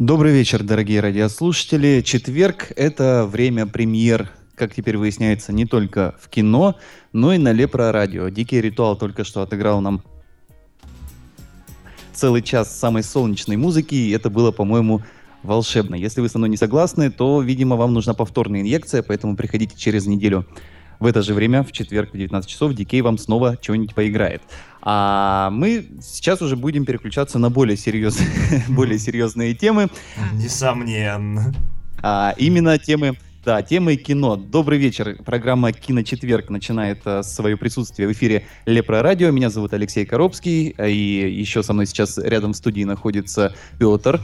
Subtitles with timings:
[0.00, 2.00] Добрый вечер, дорогие радиослушатели.
[2.00, 6.76] Четверг– это время премьер, как теперь выясняется, не только в кино,
[7.12, 8.30] но и на Лепро Радио.
[8.30, 10.02] Дикий ритуал только что отыграл нам
[12.14, 15.02] целый час самой солнечной музыки, и это было, по-моему,
[15.42, 15.96] волшебно.
[15.96, 20.06] Если вы со мной не согласны, то, видимо, вам нужна повторная инъекция, поэтому приходите через
[20.06, 20.46] неделю
[21.00, 24.42] в это же время, в четверг в 19 часов, Дикей вам снова что-нибудь поиграет.
[24.82, 28.28] А мы сейчас уже будем переключаться на более серьезные,
[28.68, 29.88] более серьезные темы.
[30.34, 31.52] Несомненно.
[32.02, 34.36] А, именно темы да, темы кино.
[34.36, 35.16] Добрый вечер.
[35.24, 39.30] Программа «Киночетверг» начинает а, свое присутствие в эфире Лепро Радио.
[39.30, 40.68] Меня зовут Алексей Коробский.
[40.68, 44.20] И еще со мной сейчас рядом в студии находится Петр.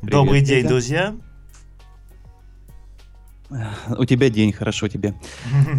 [0.00, 0.68] Привет, Добрый день, Петя.
[0.68, 1.14] друзья.
[3.98, 5.14] У тебя день, хорошо тебе.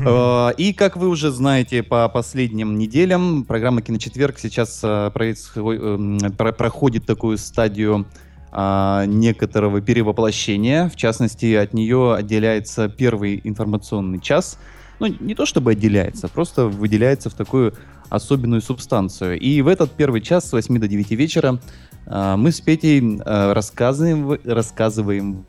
[0.06, 7.06] Э, и как вы уже знаете по последним неделям, программа «Киночетверг» сейчас э, эм, проходит
[7.06, 8.06] такую стадию
[8.52, 10.90] а, некоторого перевоплощения.
[10.90, 14.58] В частности, от нее отделяется первый информационный час.
[15.00, 17.74] Ну, не то чтобы отделяется, просто выделяется в такую
[18.10, 19.40] особенную субстанцию.
[19.40, 21.60] И в этот первый час с 8 до 9 вечера
[22.06, 25.46] э, мы с Петей рассказываем, рассказываем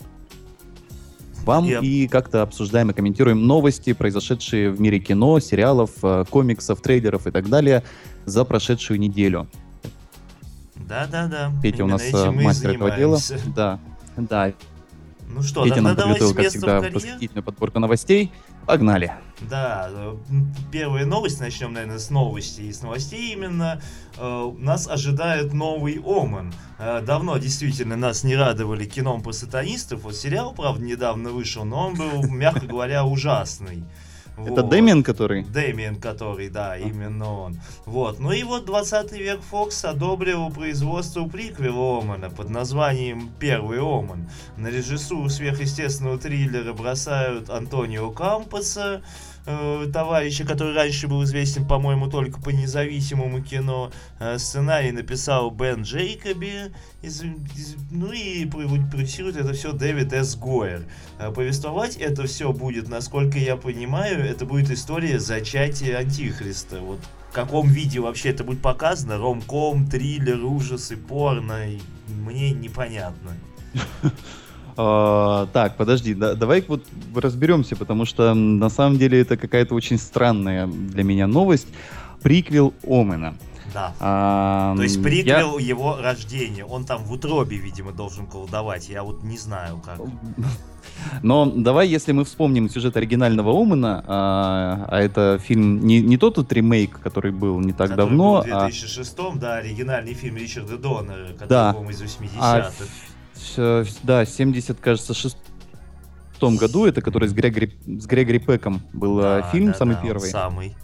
[1.49, 1.83] вам yep.
[1.83, 7.31] и как-то обсуждаем и комментируем новости, произошедшие в мире кино, сериалов, э, комиксов, трейлеров и
[7.31, 7.83] так далее
[8.27, 9.49] за прошедшую неделю.
[10.77, 11.51] Да-да-да.
[11.63, 13.19] Петя Именно у нас э, мастер этого дела.
[13.57, 13.81] Да,
[14.19, 14.53] да.
[15.27, 18.31] Ну что, Петя нам подготовил, как всегда, восхитительную подборку новостей.
[18.69, 19.15] Погнали.
[19.41, 19.91] Да,
[20.71, 23.81] первая новость, начнем, наверное, с новости и с новостей именно.
[24.19, 26.53] Э, нас ожидает новый Омен.
[26.79, 30.03] Э, давно действительно нас не радовали кином по сатанистов.
[30.03, 33.85] Вот сериал, правда, недавно вышел, но он был, мягко говоря, ужасный.
[34.47, 34.69] Это вот.
[34.69, 35.45] Дэмиан, который?
[35.45, 37.61] Дэмиан, который, да, именно он.
[37.87, 38.21] Вот.
[38.21, 44.29] Ну и вот 20 век Фокс одобрил производство приквела Омана под названием «Первый Оман».
[44.57, 49.03] На режиссуру сверхъестественного триллера бросают Антонио Кампоса,
[49.49, 53.91] э, товарища, который раньше был известен, по-моему, только по независимому кино.
[54.21, 56.71] Э, сценарий написал Бен Джейкоби,
[57.03, 60.37] из, из, ну и продюсирует это все Дэвид С.
[60.37, 60.85] Гойер.
[61.19, 66.81] Э, повествовать это все будет, насколько я понимаю, это будет история зачатия Антихриста.
[66.81, 71.65] Вот в каком виде вообще это будет показано, ромком, триллер, ужасы, порно,
[72.09, 73.33] мне непонятно.
[74.79, 79.99] Uh, так, подожди, да, давай вот разберемся, потому что на самом деле это какая-то очень
[79.99, 81.67] странная для меня новость.
[82.23, 83.35] Приквел Омена.
[83.75, 83.93] Да.
[84.01, 85.67] А, То есть приквел я...
[85.67, 86.65] его рождения.
[86.65, 88.89] Он там в утробе, видимо, должен колдовать.
[88.89, 89.99] Я вот не знаю как.
[91.23, 96.39] Но давай, если мы вспомним сюжет оригинального Омена, а, а это фильм не, не тот
[96.39, 98.35] вот ремейк, который был не так который давно.
[98.37, 99.33] Был в 2006 а...
[99.37, 101.77] да, оригинальный фильм Ричарда Доннера, который, да.
[101.91, 102.31] из 80-х.
[102.41, 102.71] А,
[104.03, 105.37] да, 70, кажется, 6
[106.39, 110.03] том году, это который с Грегори, с Грегори Пеком был да, фильм, да, самый да,
[110.03, 110.31] первый.
[110.31, 110.75] Самый.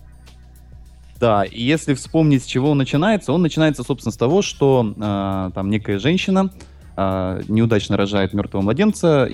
[1.18, 5.50] Да, и если вспомнить, с чего он начинается, он начинается, собственно, с того, что э,
[5.54, 6.50] там некая женщина
[6.96, 9.30] э, неудачно рожает мертвого младенца,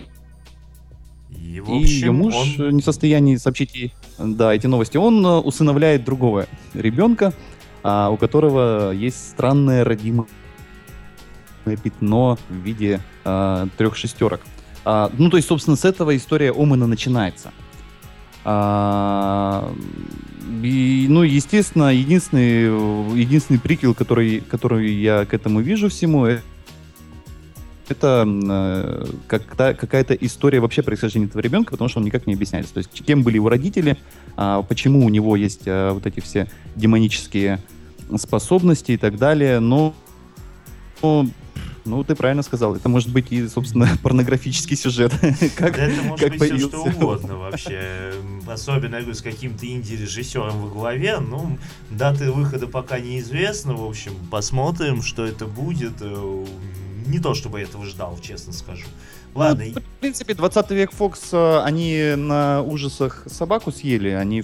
[1.30, 2.70] и, общем, и ее муж он...
[2.70, 4.98] не в состоянии сообщить ей да, эти новости.
[4.98, 7.32] Он э, усыновляет другого ребенка,
[7.82, 10.28] э, у которого есть странное родимое
[11.76, 14.40] пятно в виде э, трех шестерок.
[14.84, 17.52] А, ну, то есть, собственно, с этого история Омана начинается.
[18.44, 19.72] А,
[20.62, 26.40] и, ну, естественно, единственный, единственный приквел, который, который я к этому вижу всему, э,
[27.88, 32.74] это э, как какая-то история вообще происхождения этого ребенка, потому что он никак не объясняется.
[32.74, 33.98] То есть, кем были его родители,
[34.36, 37.60] а, почему у него есть а, вот эти все демонические
[38.16, 39.60] способности и так далее.
[39.60, 39.94] Но,
[41.02, 41.26] но
[41.90, 42.76] ну, ты правильно сказал.
[42.76, 45.12] Это может быть и, собственно, порнографический сюжет.
[45.56, 46.68] как, да это может как быть появился.
[46.68, 48.12] все что угодно вообще.
[48.46, 51.18] Особенно, я говорю, с каким-то инди-режиссером во главе.
[51.18, 51.58] Ну,
[51.90, 53.74] даты выхода пока неизвестно.
[53.74, 55.94] В общем, посмотрим, что это будет.
[56.00, 56.46] Э,
[57.06, 58.86] не то, чтобы я этого ждал, честно скажу.
[59.34, 59.64] Ладно.
[59.74, 64.10] Ну, в принципе, 20 век Фокс, они на ужасах собаку съели.
[64.10, 64.42] Они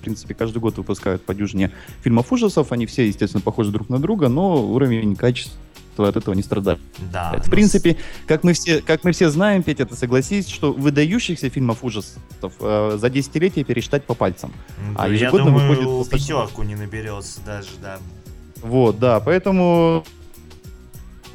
[0.00, 1.70] в принципе, каждый год выпускают по дюжине
[2.02, 2.72] фильмов ужасов.
[2.72, 5.58] Они все, естественно, похожи друг на друга, но уровень качества
[5.98, 6.78] от этого не страдали.
[7.12, 7.32] Да.
[7.44, 7.96] В принципе,
[8.26, 12.18] как мы все, как мы все знаем, Петя, ты согласись, что выдающихся фильмов ужасов
[12.60, 14.52] э, за десятилетие пересчитать по пальцам.
[14.96, 17.98] А А я думаю, выходит пятерку не наберется даже, да.
[18.62, 20.04] Вот, да, поэтому,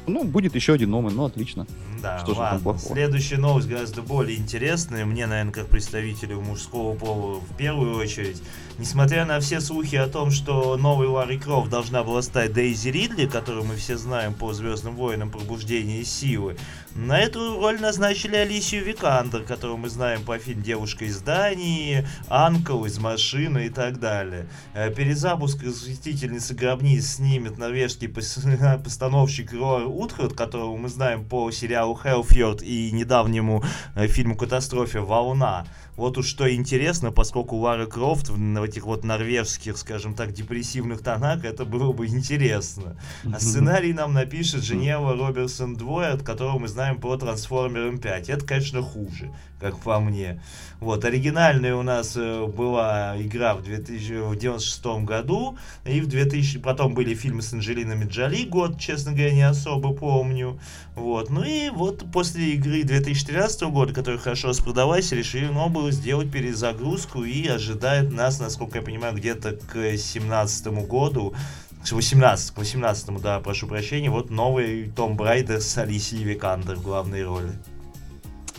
[0.06, 1.66] ну, будет еще один Омен, ну, отлично.
[2.02, 2.60] Да, Что же там ладно.
[2.60, 2.94] плохого?
[2.94, 5.04] Следующая новость гораздо более интересная.
[5.04, 8.42] Мне, наверное, как представителю мужского пола в первую очередь.
[8.78, 13.24] Несмотря на все слухи о том, что новой Ларри Крофт должна была стать Дейзи Ридли,
[13.26, 16.58] которую мы все знаем по Звездным войнам Пробуждение силы,
[16.94, 22.84] на эту роль назначили Алисию Викандер, которую мы знаем по фильму Девушка из Дании, Анкл
[22.84, 24.46] из машины и так далее.
[24.74, 31.98] Э, Перезапуск «Святительницы гробниц» снимет норвежский пос- постановщик Рор Утхард, которого мы знаем по сериалу
[32.02, 33.64] Хелфьорд и недавнему
[33.94, 35.00] э, фильму «Катастрофе.
[35.00, 35.66] Волна».
[35.96, 41.02] Вот уж что интересно, поскольку Лара Крофт в на этих вот норвежских, скажем так, депрессивных
[41.02, 42.98] тонах, это было бы интересно.
[43.32, 48.28] А сценарий нам напишет Женева Роберсон Двое, от которого мы знаем по Трансформерам 5.
[48.28, 50.40] Это, конечно, хуже, как по мне.
[50.80, 57.14] Вот, оригинальная у нас э, была игра в 2096 году, и в 2000, потом были
[57.14, 60.60] фильмы с Анджелиной Джоли, год, честно говоря, не особо помню.
[60.94, 66.30] Вот, ну и вот после игры 2013 года, которая хорошо распродалась, решили ну, было сделать
[66.30, 71.34] перезагрузку и ожидает нас, насколько я понимаю, где-то к 2017 году,
[71.82, 76.82] к 18, к 18, да, прошу прощения, вот новый Том Брайдер с Алисией Викандер в
[76.82, 77.52] главной роли.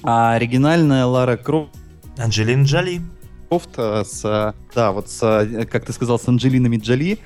[0.04, 1.72] А оригинальная Лара Крофт
[2.18, 3.02] Анджелина Джоли.
[3.78, 7.20] э, с, э, да, вот с, э, как ты сказал, с Анджелинами Джоли.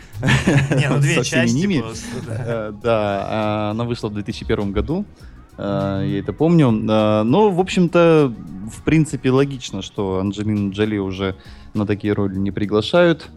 [0.75, 1.79] Не, ну две Со всеми части ними.
[1.79, 2.71] просто, да.
[2.71, 5.06] Да, она вышла в 2001 году.
[5.57, 6.71] Я это помню.
[6.71, 8.33] Но, в общем-то,
[8.71, 11.35] в принципе, логично, что Анджелину Джоли уже
[11.74, 13.29] на такие роли не приглашают.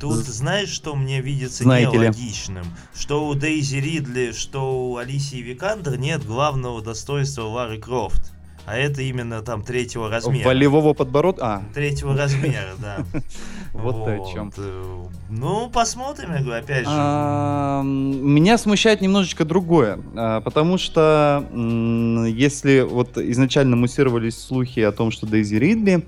[0.00, 1.98] Тут знаешь, что мне видится Знаете ли.
[2.06, 2.64] нелогичным?
[2.92, 8.32] Что у Дейзи Ридли, что у Алисии Викандер нет главного достоинства Лары Крофт.
[8.64, 10.46] А это именно там третьего размера.
[10.46, 11.44] Волевого подбородка.
[11.44, 12.98] А, Третьего размера, да.
[13.72, 14.52] Вот о чем.
[14.56, 16.92] э, Ну, посмотрим, я говорю, опять же.
[16.92, 25.26] Меня смущает немножечко другое, а, потому что если вот изначально муссировались слухи о том, что
[25.26, 26.06] Дейзи Ридли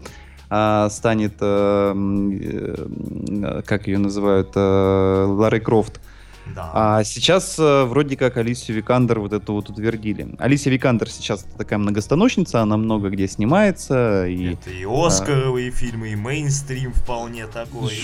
[0.50, 6.00] а, станет, э, м, э, как ее называют, э, Ларой Крофт,
[6.54, 6.70] Да.
[6.74, 10.34] а сейчас э, вроде как Алисию Викандер вот это вот утвердили.
[10.38, 16.16] Алисия Викандер сейчас такая многостаночница, она много где снимается, и Это и Оскаровые фильмы, и
[16.16, 17.94] мейнстрим вполне такой.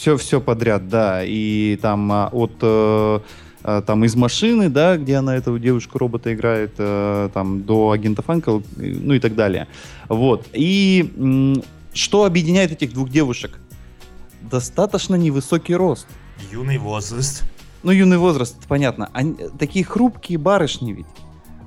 [0.00, 1.24] все, все подряд, да.
[1.24, 3.20] И там а, от э,
[3.62, 8.62] а, там из машины, да, где она эту девушку-робота играет, э, там до агента Фанка,
[8.76, 9.68] ну и так далее.
[10.08, 10.46] Вот.
[10.52, 11.60] И
[11.92, 13.58] что объединяет этих двух девушек?
[14.40, 16.06] Достаточно невысокий рост.
[16.50, 17.42] Юный возраст.
[17.82, 19.10] Ну, юный возраст, понятно.
[19.12, 21.06] Они, такие хрупкие барышни ведь.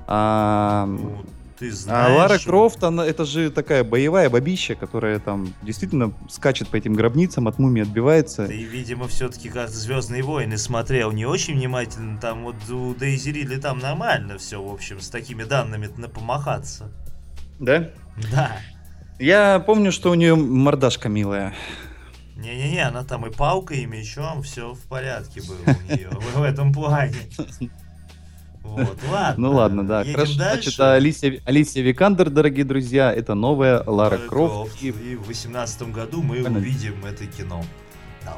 [0.06, 1.24] А, Ну,
[1.58, 2.16] ты а знаешь...
[2.16, 7.48] Лара Крофт, она, это же такая боевая бабища, которая там действительно скачет по этим гробницам,
[7.48, 8.46] от мумии отбивается.
[8.46, 12.18] Ты, видимо, все-таки как Звездные войны смотрел не очень внимательно.
[12.20, 16.90] Там вот у Дейзи Ридли там нормально все, в общем, с такими данными на помахаться.
[17.58, 17.90] Да?
[18.32, 18.52] Да.
[19.18, 21.54] Я помню, что у нее мордашка милая.
[22.44, 26.72] Не-не-не, она там и палкой, и мечом, все в порядке было у нее в этом
[26.72, 27.16] плане.
[28.62, 29.48] Вот, ладно.
[29.48, 30.00] Ну ладно, да.
[30.02, 30.38] Едем Хорошо.
[30.38, 30.62] дальше.
[30.70, 34.82] Значит, Алисия, Алисия Викандер, дорогие друзья, это новая Лара Лара Крофт.
[34.82, 36.58] И в 2018 году мы Понятно.
[36.58, 37.64] увидим это кино.
[38.24, 38.36] Да.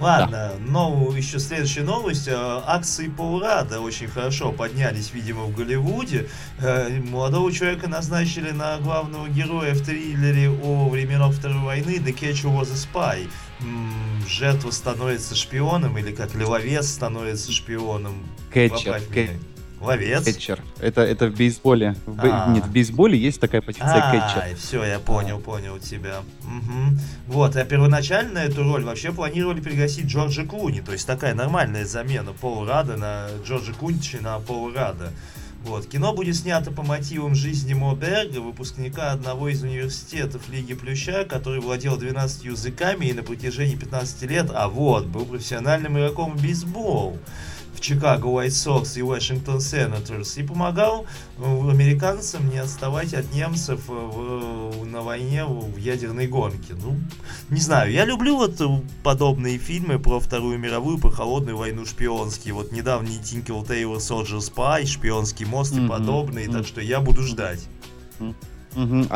[0.00, 2.28] Ладно, новую еще следующая новость.
[2.28, 6.28] Э, Акции Паурада очень хорошо поднялись, видимо, в Голливуде.
[6.58, 12.52] Э, Молодого человека назначили на главного героя в триллере о временах Второй войны The Catcher
[12.52, 13.28] was a Spy.
[14.28, 18.24] Жертва становится шпионом, или как ловец становится шпионом.
[18.52, 19.00] Кэтчер.
[19.84, 20.24] Ловец?
[20.24, 20.60] Кэтчер.
[20.80, 21.94] Это, это в бейсболе.
[22.06, 22.50] В бей- А.
[22.52, 24.42] Нет, в бейсболе есть такая позиция кэтчер.
[24.52, 26.22] А, все, я понял, понял тебя.
[26.44, 26.98] Мгм.
[27.28, 32.32] Вот, а первоначально эту роль вообще планировали пригласить Джорджа Клуни, то есть такая нормальная замена
[32.32, 35.12] Пола Рада на Джорджа Кунчи на Пола Рада.
[35.64, 35.86] Вот.
[35.86, 41.60] Кино будет снято по мотивам жизни Мо Берга, выпускника одного из университетов Лиги Плюща, который
[41.60, 47.18] владел 12 языками и на протяжении 15 лет, а вот, был профессиональным игроком в бейсбол
[47.74, 51.06] в Чикаго White Sox и Washington Senators и помогал
[51.38, 56.74] э, американцам не отставать от немцев э, в- на войне в ядерной гонке.
[56.82, 56.96] Ну,
[57.50, 58.66] не знаю, я люблю вот э,
[59.02, 62.54] подобные фильмы про Вторую мировую, про холодную войну шпионские.
[62.54, 66.58] Вот недавний Тинкел Тейлор Soldier Spy, Шпионский мост и Мгм, подобные, мгм.
[66.58, 67.66] так что я буду ждать.
[68.74, 69.08] Мгм.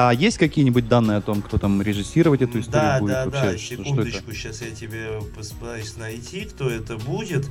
[0.00, 3.12] А, есть какие-нибудь данные о том, кто там режиссировать эту историю да, будет?
[3.14, 3.76] Да, вообще?
[3.76, 7.50] да, секундочку, сейчас я тебе постараюсь найти, кто это будет.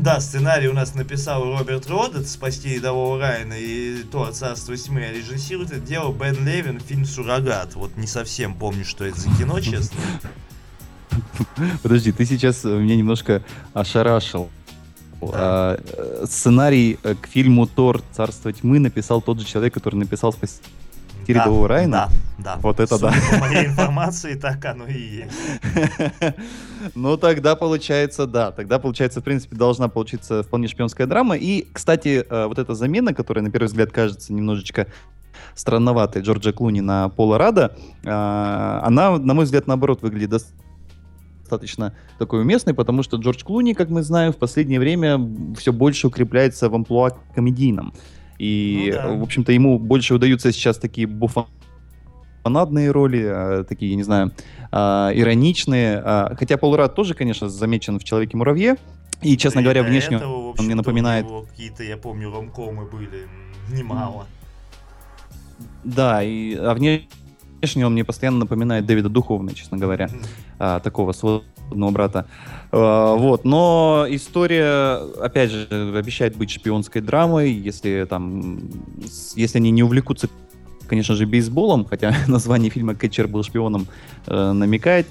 [0.00, 4.32] Да, сценарий у нас написал Роберт Родет, «Спасти рядового Райана» и «Тор.
[4.32, 7.76] Царство тьмы», а режиссирует это дело Бен Левин, фильм «Суррогат».
[7.76, 10.00] Вот не совсем помню, что это за кино, честно.
[11.84, 14.50] Подожди, ты сейчас э, меня немножко ошарашил.
[15.22, 18.02] А, э, сценарий э, к фильму «Тор.
[18.10, 20.60] Царство тьмы» написал тот же человек, который написал «Спасти
[21.32, 22.08] Да, рядового Райана».
[22.38, 22.58] Да, да.
[22.62, 23.36] Вот это Судя да.
[23.36, 26.34] По моей информации, так оно и есть.
[26.94, 28.52] Ну, тогда получается, да.
[28.52, 31.36] Тогда, получается, в принципе, должна получиться вполне шпионская драма.
[31.36, 34.86] И, кстати, э, вот эта замена, которая, на первый взгляд, кажется немножечко
[35.56, 40.52] странноватой Джорджа Клуни на Пола Рада, э, она, на мой взгляд, наоборот, выглядит дос-
[41.48, 45.18] достаточно такой уместной, потому что Джордж Клуни, как мы знаем, в последнее время
[45.56, 47.94] все больше укрепляется в амплуа комедийном.
[48.38, 49.08] И, Ну да.
[49.14, 54.32] в общем-то, ему больше удаются сейчас такие буфонадные роли, э, такие, я не знаю,
[54.70, 56.00] а, ироничные.
[56.04, 58.76] А, Хотя Пол Рад тоже, конечно, замечен в «Человеке-муравье».
[59.22, 61.26] И, честно Да говоря, внешне этого, он мне напоминает...
[61.50, 63.26] Какие-то, я помню, ромкомы были
[63.68, 64.26] немало.
[65.82, 67.08] Да, и, а внешне
[67.84, 70.08] он мне постоянно напоминает Дэвида Духовна, честно говоря.
[70.58, 72.26] а, такого сводного брата.
[72.72, 78.60] А, вот, но история, опять же, обещает быть шпионской драмой, если там,
[79.36, 80.28] если они не увлекутся,
[80.88, 83.86] конечно же, бейсболом, хотя название фильма «Кэтчер был шпионом»
[84.26, 85.06] э, намекает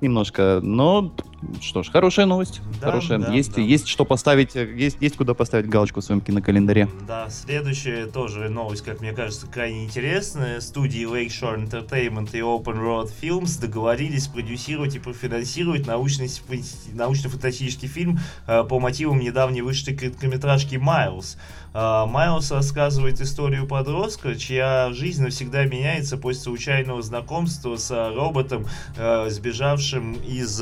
[0.00, 1.14] немножко, но
[1.60, 3.18] что ж, хорошая новость, Да, хорошая.
[3.18, 3.60] да, есть, да.
[3.60, 6.88] есть что поставить, есть, есть куда поставить галочку в своем кинокалендаре.
[7.06, 10.60] Да, следующая тоже новость, как мне кажется, крайне интересная.
[10.60, 18.78] Студии Lakeshore Entertainment и Open Road Films договорились продюсировать и профинансировать научно-фантастический фильм э, по
[18.78, 21.36] мотивам недавней вышедшей короткометражки «Майлз».
[21.74, 28.66] Э, Майлз рассказывает историю подростка, чья жизнь навсегда меняется после случайного знакомства с э, роботом,
[28.96, 30.60] э, сбежавшим из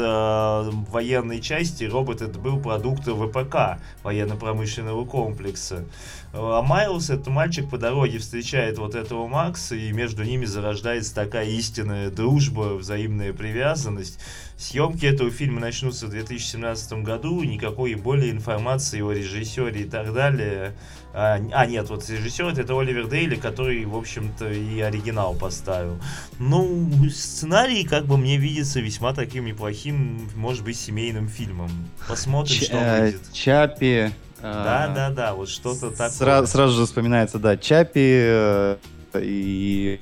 [0.90, 1.84] военной части.
[1.84, 5.84] Робот это был продукт ВПК, военно-промышленного комплекса.
[6.32, 11.46] А Майлз, это мальчик, по дороге встречает вот этого Макса, и между ними зарождается такая
[11.46, 14.18] истинная дружба, взаимная привязанность.
[14.56, 20.74] Съемки этого фильма начнутся в 2017 году, никакой более информации о режиссере и так далее.
[21.16, 25.96] А, а, нет, вот режиссер это Оливер Дейли, который, в общем-то, и оригинал поставил.
[26.40, 31.70] Ну, сценарий, как бы мне видится, весьма таким неплохим, может быть, семейным фильмом.
[32.08, 33.32] Посмотрим, Ч- что э, выйдет.
[33.32, 34.10] Чапи.
[34.42, 36.08] Да, э, да, да, вот что-то такое.
[36.10, 38.76] Сра- сразу же вспоминается, да, Чапи, э,
[39.14, 40.00] и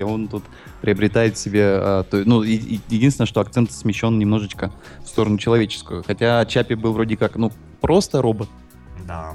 [0.00, 0.44] он тут
[0.80, 4.72] приобретает себе, э, то- ну, и- и- единственное, что акцент смещен немножечко
[5.04, 6.02] в сторону человеческую.
[6.04, 7.52] Хотя Чапи был вроде как, ну,
[7.82, 8.48] просто робот,
[9.06, 9.34] Да.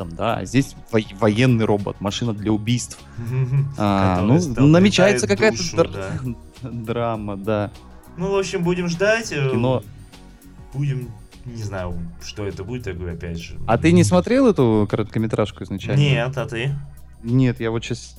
[0.00, 2.98] Там, да, а здесь во- военный робот, машина для убийств.
[3.76, 6.10] А, ну, намечается какая-то др- да.
[6.70, 7.70] драма, да.
[8.16, 9.30] Ну, в общем, будем ждать.
[9.30, 9.82] э, Кино.
[10.72, 11.10] Будем,
[11.44, 13.58] не знаю, что это будет, я говорю, опять же.
[13.66, 16.00] А ты не смотрел эту короткометражку изначально?
[16.00, 16.74] Нет, а ты?
[17.22, 18.16] Нет, я вот сейчас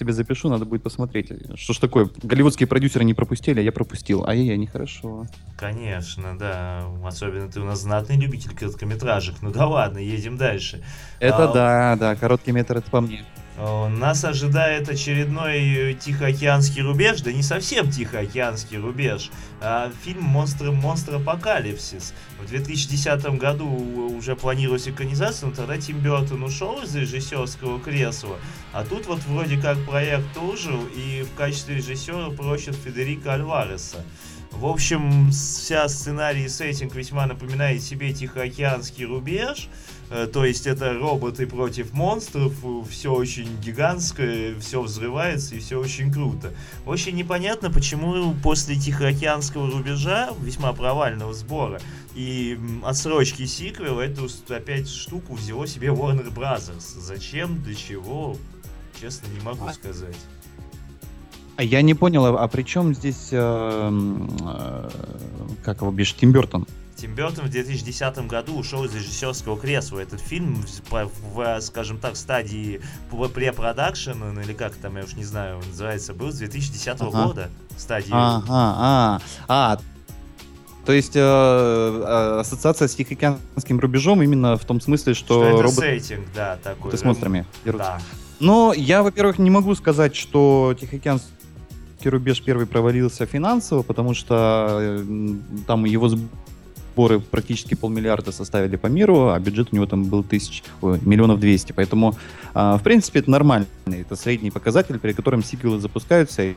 [0.00, 1.30] тебе запишу, надо будет посмотреть.
[1.56, 2.08] Что ж такое?
[2.22, 4.24] Голливудские продюсеры не пропустили, а я пропустил.
[4.26, 5.26] Ай-яй-яй, нехорошо.
[5.58, 6.86] Конечно, да.
[7.04, 9.42] Особенно ты у нас знатный любитель короткометражек.
[9.42, 10.82] Ну да ладно, едем дальше.
[11.18, 13.24] Это А, да, да, короткий метр это по мне.
[13.60, 20.72] Э, Нас ожидает очередной э, Тихоокеанский рубеж, да не совсем Тихоокеанский рубеж, а фильм «Монстры,
[20.72, 22.14] «Монстр Апокалипсис».
[22.40, 23.66] В 2010 году
[24.16, 28.38] уже планировалась экранизация, но тогда Тим Бертон ушел из режиссерского кресла,
[28.72, 34.02] а тут вот вроде как проект ожил, и в качестве режиссера просят Федерико Альвареса.
[34.52, 39.68] В общем, вся сценарий и сеттинг весьма напоминает себе Тихоокеанский рубеж,
[40.32, 42.52] То есть это роботы против монстров,
[42.90, 46.52] все очень гигантское, все взрывается и все очень круто.
[46.84, 51.80] Очень непонятно, почему после Тихоокеанского рубежа, весьма провального сбора,
[52.16, 56.98] и отсрочки сиквела, эту опять штуку взяло себе Warner Brothers.
[56.98, 58.36] Зачем, для чего,
[59.00, 60.16] честно не могу А- сказать.
[61.56, 64.90] А я не понял, а, а при чем здесь, э, э,
[65.62, 66.66] как его бишь, Тим Бертон?
[67.00, 70.00] Тим Бертон в 2010 году ушел из режиссерского кресла.
[70.00, 75.24] Этот фильм, в, в, скажем так, стадии препродакшена, ну или как там, я уж не
[75.24, 77.10] знаю, называется, был с 2010 Ага.
[77.10, 77.50] года.
[77.78, 78.10] Стадии.
[78.12, 79.78] Ага, а, а,
[80.84, 85.62] то есть э, э, ассоциация с Тихоокеанским рубежом именно в том смысле, что, что это
[85.62, 86.98] роботы сеттинг, да, такой.
[86.98, 87.98] с монстрами дерутся.
[87.98, 88.00] Да.
[88.40, 91.30] Но я, во-первых, не могу сказать, что Тихоокеанский
[92.04, 95.04] рубеж первый провалился финансово, потому что э,
[95.66, 96.10] там его
[96.90, 101.40] сборы практически полмиллиарда составили по миру, а бюджет у него там был тысяч, ой, миллионов
[101.40, 101.72] двести.
[101.72, 102.16] Поэтому,
[102.54, 103.66] а, в принципе, это нормально.
[103.86, 106.42] Это средний показатель, при котором сиквелы запускаются.
[106.42, 106.56] И,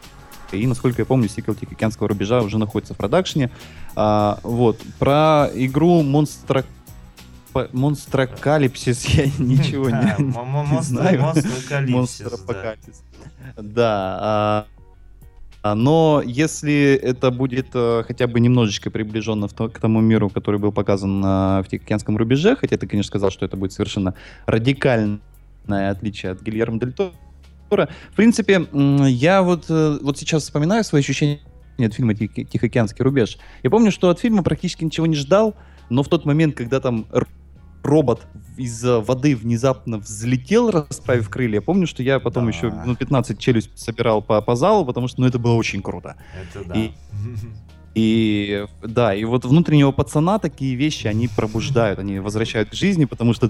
[0.51, 3.49] и насколько я помню, сиквел Тихоокеанского рубежа уже находится в продакшне.
[3.95, 4.79] А, вот.
[4.99, 6.65] Про игру Монстра
[7.71, 11.21] Монстрокалипсис я ничего не, не знаю.
[11.21, 13.03] Монстр-апокалипсис.
[13.55, 14.17] Да.
[14.19, 14.73] А, а,
[15.63, 21.24] но если это будет э, хотя бы немножечко приближенно к тому миру, который был показан
[21.24, 24.13] э, в Тихоокеанском рубеже, хотя ты, конечно, сказал, что это будет совершенно
[24.46, 25.20] радикальное
[25.67, 31.39] отличие от Гильермо Дель Торо, в принципе, я вот, э, вот сейчас вспоминаю свои ощущения
[31.79, 33.38] от фильма «Тихоокеанский рубеж».
[33.63, 35.55] Я помню, что от фильма практически ничего не ждал,
[35.89, 37.05] но в тот момент, когда там
[37.83, 38.21] робот
[38.57, 41.55] из воды внезапно взлетел, расправив крылья.
[41.55, 42.51] Я помню, что я потом да.
[42.51, 46.15] еще ну, 15 челюсть собирал по, по залу, потому что ну, это было очень круто.
[46.33, 46.75] Это да.
[46.75, 46.91] И,
[47.95, 53.33] и да, и вот внутреннего пацана такие вещи, они пробуждают, они возвращают к жизни, потому
[53.33, 53.49] что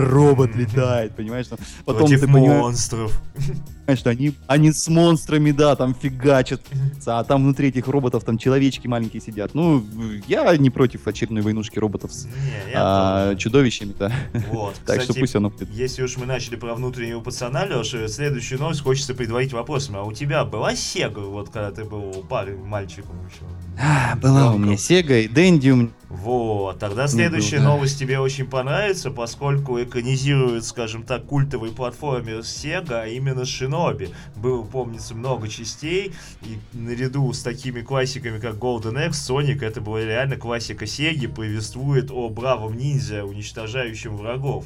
[0.00, 1.46] робот летает, понимаешь?
[1.84, 3.20] Потом Против ты монстров.
[3.34, 3.62] Понимаешь,
[3.96, 6.60] что они, они с монстрами, да, там фигачат,
[7.06, 9.54] а там внутри этих роботов там человечки маленькие сидят.
[9.54, 9.84] Ну,
[10.26, 14.12] я не против очередной войнушки роботов с не, а, чудовищами, да.
[14.50, 14.74] Вот.
[14.86, 15.70] так Кстати, что пусть оно будет.
[15.70, 19.96] Если уж мы начали про внутреннего пацана, Леша, следующую новость хочется предварить вопросом.
[19.96, 23.44] А у тебя была Сега, вот когда ты был парень, мальчиком еще?
[23.80, 28.46] А, была у меня Сега и Дэнди у меня вот, тогда следующая новость тебе очень
[28.46, 34.14] понравится, поскольку экранизирует, скажем так, культовый платформер Sega, а именно Shinobi.
[34.34, 40.00] Было, помнится, много частей, и наряду с такими классиками, как Golden Axe, Sonic, это была
[40.00, 44.64] реально классика Sega, повествует о бравом ниндзя, уничтожающем врагов.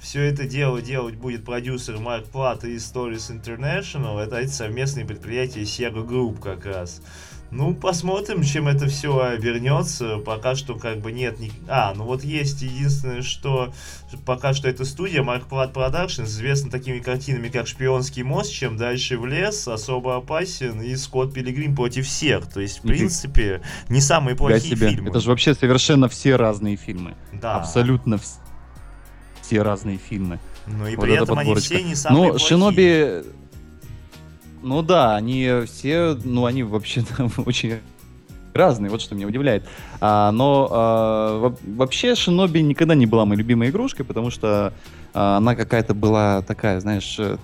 [0.00, 4.18] Все это дело делать будет продюсер Марк Плат и Stories International.
[4.20, 7.02] Это совместные предприятия Sega Group как раз.
[7.50, 10.18] Ну, посмотрим, чем это все обернется.
[10.18, 11.40] Пока что как бы нет...
[11.40, 11.50] Ни...
[11.66, 13.72] А, ну вот есть единственное, что
[14.26, 19.18] пока что эта студия Mark Platt Productions известна такими картинами, как «Шпионский мост», «Чем дальше
[19.18, 22.46] в лес», «Особо опасен» и «Скотт Пилигрим против всех».
[22.52, 24.90] То есть, в принципе, не самые плохие себя.
[24.90, 25.08] фильмы.
[25.08, 27.14] Это же вообще совершенно все разные фильмы.
[27.32, 27.56] Да.
[27.56, 28.40] Абсолютно вс...
[29.40, 30.38] все разные фильмы.
[30.66, 32.48] Ну и вот при этом они все не самые Ну, плохие.
[32.48, 33.22] «Шиноби»
[34.68, 37.02] Ну да, они все, ну они вообще
[37.46, 37.78] очень
[38.52, 39.66] разные, вот что меня удивляет.
[40.00, 44.74] А, но а, вообще Шиноби никогда не была моей любимой игрушкой, потому что
[45.14, 47.18] а, она какая-то была такая, знаешь...
[47.18, 47.38] Э,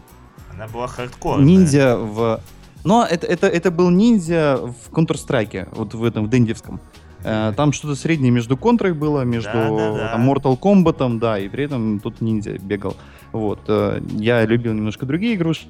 [0.52, 1.46] она была хардкорная.
[1.46, 2.40] Ниндзя в...
[2.84, 6.78] Но это, это, это был ниндзя в Counter-Strike, вот в этом, в Дендевском.
[7.22, 10.08] Э, там что-то среднее между контрой было, между да, да, да.
[10.12, 12.96] Там, Mortal Kombat, да, и при этом тут ниндзя бегал.
[13.32, 13.60] Вот.
[13.68, 15.68] Э, я любил немножко другие игрушки,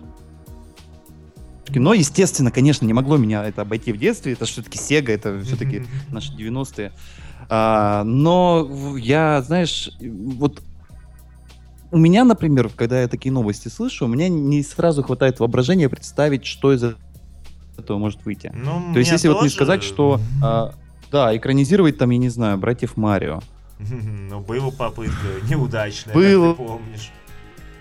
[1.78, 4.32] но, естественно, конечно, не могло меня это обойти в детстве.
[4.32, 6.92] Это все-таки Sega, это все-таки наши 90-е.
[7.48, 10.62] А, но я, знаешь, вот
[11.90, 16.44] у меня, например, когда я такие новости слышу, у меня не сразу хватает воображения представить,
[16.44, 16.82] что из
[17.78, 18.50] этого может выйти.
[18.54, 19.38] Ну, То есть, если тоже...
[19.38, 20.74] вот не сказать, что а,
[21.12, 23.40] да, экранизировать там, я не знаю, братьев Марио.
[24.30, 25.14] Ну, было попытка
[25.48, 27.12] неудачная, было, как ты помнишь.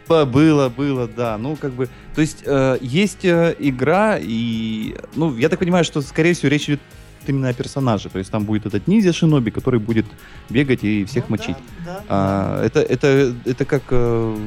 [0.07, 1.37] Было, было, да.
[1.37, 6.01] Ну, как бы, то есть э, есть э, игра, и, ну, я так понимаю, что,
[6.01, 6.81] скорее всего, речь идет
[7.27, 8.09] именно о персонаже.
[8.09, 10.05] То есть там будет этот ниндзя Шиноби, который будет
[10.49, 11.55] бегать и всех ну, мочить.
[11.85, 12.65] Да, да, а.
[12.65, 14.37] Это, это, это как э,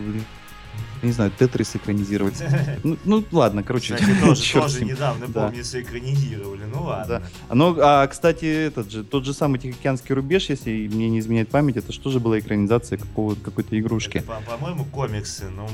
[1.07, 2.43] не знаю, Тетрис экранизировать.
[2.85, 3.95] Ну, ну ладно, короче.
[3.95, 5.47] Кстати, тоже, тоже недавно, да.
[5.47, 6.65] помнится, экранизировали.
[6.65, 7.23] Ну ладно.
[7.49, 7.55] Да.
[7.55, 11.77] Ну, а, кстати, этот же, тот же самый Тихоокеанский рубеж, если мне не изменяет память,
[11.77, 14.19] это что же была экранизация какого какой-то игрушки?
[14.19, 15.69] Это, по-моему, комиксы, но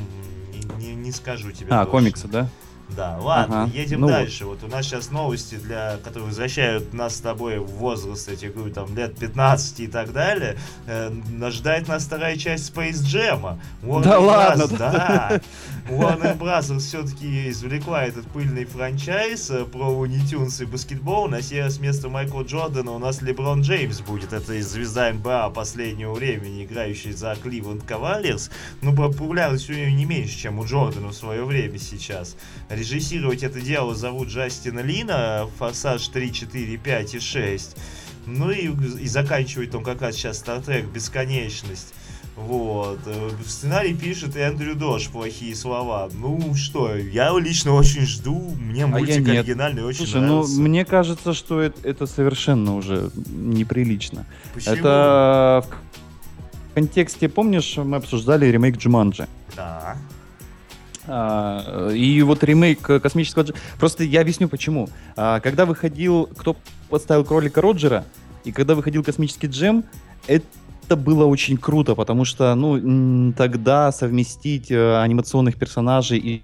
[0.78, 1.68] не, не, не скажу тебе.
[1.70, 1.90] А, точно.
[1.90, 2.48] комиксы, да?
[2.96, 3.72] Да, ладно, ага.
[3.72, 4.44] едем ну дальше.
[4.44, 4.62] Вот.
[4.62, 8.50] вот у нас сейчас новости, для, которые возвращают нас с тобой в возраст, я тебе
[8.50, 10.56] говорю, там, лет 15 и так далее.
[10.86, 11.10] Э,
[11.50, 13.58] ждает нас вторая часть Space Jam.
[13.82, 14.68] Warner да Bros, ладно?
[14.78, 15.40] Да.
[15.88, 16.78] Warner Bros.
[16.78, 21.28] все-таки извлекла этот пыльный франчайз э, про Тюнс и баскетбол.
[21.28, 24.32] На сей раз вместо Майкла Джордана у нас Леброн Джеймс будет.
[24.32, 28.50] Это звезда НБА последнего времени, играющий за Кливленд Кавалерс.
[28.80, 32.36] Ну, популярность у нее не меньше, чем у Джордана в свое время сейчас.
[32.82, 37.76] Режиссировать это дело зовут Джастина Лина, Форсаж 3, 4, 5 и 6.
[38.26, 41.94] Ну и, и заканчивает он как раз сейчас Star Trek Бесконечность.
[42.34, 42.98] Вот.
[43.06, 46.08] Э, сценарий пишет Эндрю Дош, плохие слова.
[46.12, 48.52] Ну что, я лично очень жду.
[48.58, 50.56] Мне мультик а оригинальный очень Слушай, ну, нравится.
[50.56, 54.26] ну мне кажется, что это, это совершенно уже неприлично.
[54.54, 54.74] Почему?
[54.74, 55.64] Это
[56.72, 59.28] в контексте, помнишь, мы обсуждали ремейк Джуманджи?
[59.54, 59.96] Да.
[61.06, 63.46] А, и вот ремейк космического...
[63.78, 64.88] Просто я объясню почему.
[65.16, 66.56] А, когда выходил «Кто
[66.88, 68.04] подставил кролика Роджера»,
[68.44, 69.84] И когда выходил космический джем,
[70.26, 76.42] это было очень круто, потому что, ну, тогда совместить э, анимационных персонажей и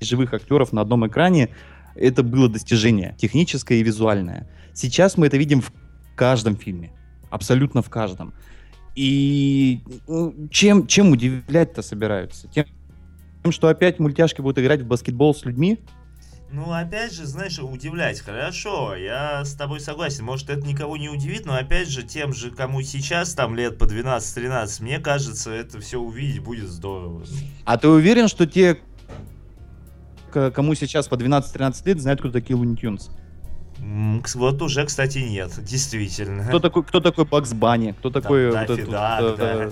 [0.00, 1.50] живых актеров на одном экране,
[1.94, 4.48] это было достижение техническое и визуальное.
[4.72, 5.72] Сейчас мы это видим в
[6.14, 6.90] каждом фильме,
[7.30, 8.32] абсолютно в каждом.
[8.94, 9.80] И
[10.50, 12.48] чем, чем удивлять-то собираются?
[12.48, 12.66] Тем,
[13.50, 15.80] что опять мультяшки будут играть в баскетбол с людьми?
[16.52, 21.46] Ну, опять же, знаешь, удивлять, хорошо, я с тобой согласен, может, это никого не удивит,
[21.46, 25.98] но опять же, тем же, кому сейчас там лет по 12-13, мне кажется, это все
[25.98, 27.24] увидеть будет здорово.
[27.64, 28.78] А ты уверен, что те,
[30.30, 33.10] кому сейчас по 12-13 лет, знают, кто такие Луни Тюнс?
[34.34, 36.44] Вот уже, кстати, нет, действительно.
[36.44, 37.92] Кто такой, кто такой Бакс Банни?
[37.98, 38.52] Кто такой...
[38.52, 39.18] Там, вот этот, да.
[39.20, 39.70] Э,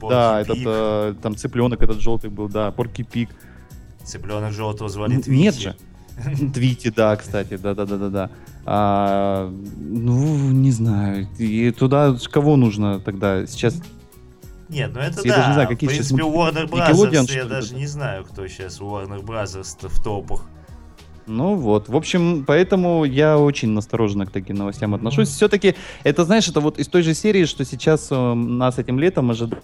[0.00, 3.30] да, этот, э, там цыпленок этот желтый был, да, Порки Пик.
[4.04, 5.30] Цыпленок желтого звали Твити.
[5.30, 5.76] Нет же.
[6.54, 8.30] Твити, да, кстати, да-да-да-да-да.
[8.64, 11.28] А, ну, не знаю.
[11.38, 13.46] И туда кого нужно тогда?
[13.46, 13.80] Сейчас
[14.68, 15.36] нет, ну это я да.
[15.36, 16.34] Даже не знаю, какие в принципе, сейчас...
[16.34, 20.42] Warner Brothers, я даже не знаю, кто сейчас у Warner Brothers в топах.
[21.26, 25.28] Ну вот, в общем, поэтому я очень настороженно к таким новостям отношусь.
[25.28, 29.30] Все-таки, это, знаешь, это вот из той же серии, что сейчас э, нас этим летом
[29.30, 29.62] ожидает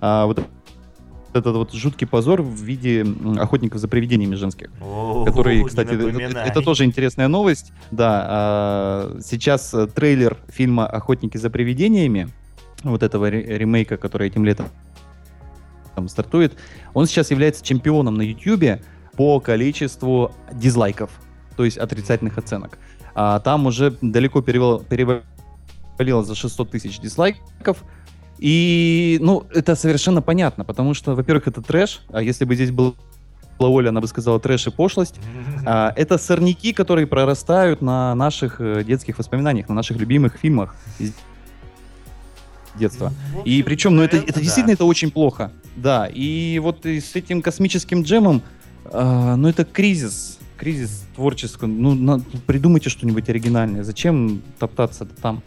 [0.00, 0.40] а, вот
[1.34, 3.06] этот вот жуткий позор в виде
[3.38, 4.70] охотников за привидениями женских.
[4.80, 7.72] О, которые, кстати, это, это тоже интересная новость.
[7.90, 12.28] Да, а, сейчас э, трейлер фильма «Охотники за привидениями»,
[12.82, 14.66] вот этого ремейка, который этим летом
[15.94, 16.54] там стартует,
[16.94, 18.82] он сейчас является чемпионом на YouTube
[19.16, 21.10] по количеству дизлайков,
[21.56, 22.78] то есть отрицательных оценок.
[23.14, 27.84] А там уже далеко перевалило, перевалило за 600 тысяч дизлайков,
[28.42, 32.96] и, ну, это совершенно понятно, потому что, во-первых, это трэш, а если бы здесь был
[33.60, 35.14] Оля, она бы сказала трэш и пошлость.
[35.64, 41.12] А, это сорняки, которые прорастают на наших э, детских воспоминаниях, на наших любимых фильмах из
[42.74, 43.12] детства.
[43.32, 45.52] Ну, и причем, ну это, это действительно это очень плохо.
[45.76, 48.42] Да, и вот и с этим космическим джемом,
[48.86, 51.66] э, ну это кризис, кризис творческий.
[51.66, 53.84] Ну на, придумайте что-нибудь оригинальное.
[53.84, 55.44] Зачем топтаться там?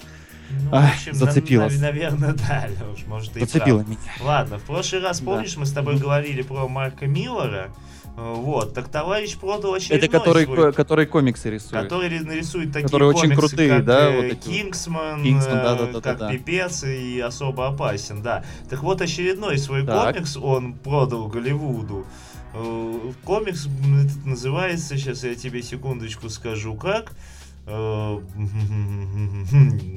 [0.63, 1.69] Ну, Ах, в общем, зацепило.
[1.69, 3.97] На, наверное, да, Леш, может и Зацепило меня.
[4.21, 5.59] Ладно, в прошлый раз, помнишь, да.
[5.61, 7.71] мы с тобой говорили про Марка Миллера,
[8.15, 11.83] вот, так товарищ продал очередной Это который, свой, который комиксы рисует.
[11.83, 14.09] Который нарисует такие которые комиксы, очень крутые, как да?
[14.09, 16.31] Вот эти Кингсман, Кингсман да, да, да, как да, да.
[16.31, 18.45] Пипец и Особо опасен, да.
[18.69, 20.13] Так вот, очередной свой так.
[20.13, 22.05] комикс он продал Голливуду.
[23.25, 23.67] Комикс
[24.23, 27.11] называется, сейчас я тебе секундочку скажу как.
[27.67, 28.19] Э,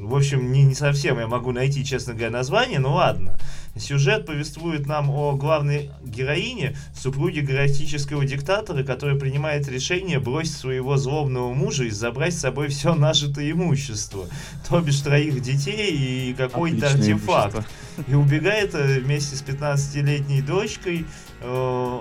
[0.02, 3.38] в общем, не, не совсем я могу найти, честно говоря, название, но ладно.
[3.76, 11.52] Сюжет повествует нам о главной героине, супруге галактического диктатора, который принимает решение бросить своего злобного
[11.52, 14.26] мужа и забрать с собой все нажитое имущество,
[14.68, 17.54] то бишь троих детей и какой-то артефакт.
[17.54, 18.04] Имущество.
[18.08, 21.04] И убегает э, вместе с 15-летней дочкой
[21.40, 22.00] э,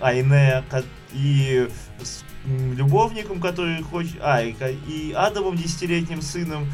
[0.00, 0.62] Айне
[1.12, 1.68] и
[2.02, 4.16] с любовником, который хочет...
[4.20, 4.54] А, и,
[4.88, 6.66] и Адамом, десятилетним сыном,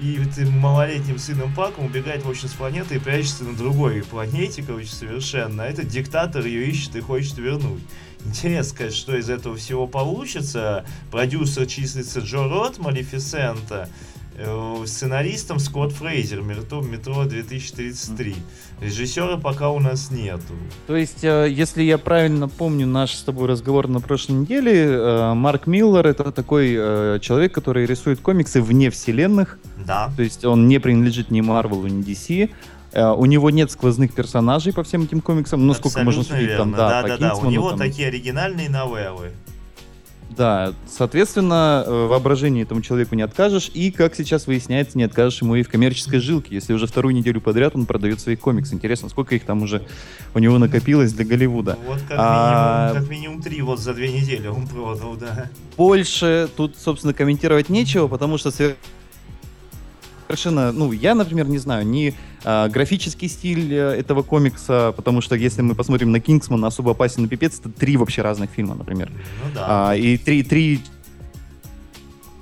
[0.00, 4.62] и этим малолетним сыном Паком убегает, в общем, с планеты и прячется на другой планете,
[4.62, 5.64] короче, совершенно.
[5.64, 7.82] А этот диктатор ее ищет и хочет вернуть.
[8.24, 10.84] Интересно, конечно, что из этого всего получится.
[11.10, 13.88] Продюсер числится Джо Рот, Малефисента.
[14.36, 18.34] Э, сценаристом Скотт Фрейзер, Метро 2033.
[18.80, 20.54] Режиссера пока у нас нету.
[20.86, 25.34] То есть, э, если я правильно помню наш с тобой разговор на прошлой неделе, э,
[25.34, 26.74] Марк Миллер это такой
[27.20, 29.58] человек, который рисует комиксы вне вселенных.
[29.86, 30.10] Да.
[30.16, 32.50] То есть он не принадлежит ни Марвелу, ни DC.
[32.92, 37.02] У него нет сквозных персонажей по всем этим комиксам, ну сколько можно судить там, да,
[37.02, 37.34] да, да, да.
[37.34, 37.78] У него там...
[37.80, 39.32] такие оригинальные новеллы.
[40.36, 45.54] Да, соответственно, э, воображение этому человеку не откажешь, и, как сейчас выясняется, не откажешь ему
[45.54, 48.74] и в коммерческой жилке, если уже вторую неделю подряд он продает свои комиксы.
[48.74, 49.82] Интересно, сколько их там уже
[50.34, 51.78] у него накопилось для Голливуда?
[51.86, 52.88] Вот как, а...
[52.88, 55.50] минимум, как минимум три вот за две недели он продал, да.
[55.76, 58.50] Больше тут, собственно, комментировать нечего, потому что
[60.36, 65.36] совершенно, ну, я, например, не знаю, ни а, графический стиль э, этого комикса, потому что
[65.36, 69.10] если мы посмотрим на Кингсман, особо опасен и пипец, это три вообще разных фильма, например.
[69.10, 69.90] Ну да.
[69.90, 70.80] А, и три, три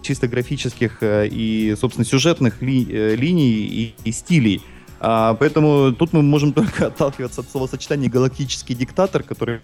[0.02, 4.62] чисто графических э, и, собственно, сюжетных ли, э, линий и, и стилей.
[4.98, 9.60] А, поэтому тут мы можем только отталкиваться от словосочетания «галактический диктатор», который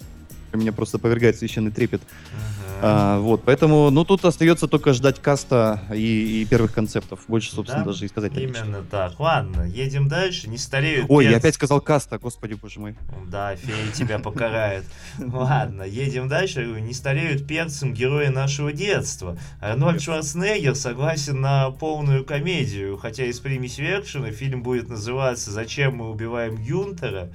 [0.57, 2.03] меня просто повергает священный трепет.
[2.33, 2.69] Ага.
[2.81, 7.21] А, вот, поэтому, ну, тут остается только ждать каста и, и первых концептов.
[7.27, 8.33] Больше, собственно, Да, даже и сказать.
[8.37, 9.19] Именно так.
[9.19, 10.49] Ладно, едем дальше.
[10.49, 11.41] Не стареют Ой, я перцы.
[11.41, 12.97] опять сказал каста, господи боже мой.
[13.27, 14.85] Да, фея тебя покарает.
[15.19, 16.61] Ладно, едем дальше.
[16.63, 19.37] Я Не стареют перцем герои нашего детства.
[19.61, 26.11] Арнольд Шварценеггер согласен на полную комедию, хотя из примеси экшена фильм будет называться «Зачем мы
[26.11, 27.31] убиваем Гюнтера?».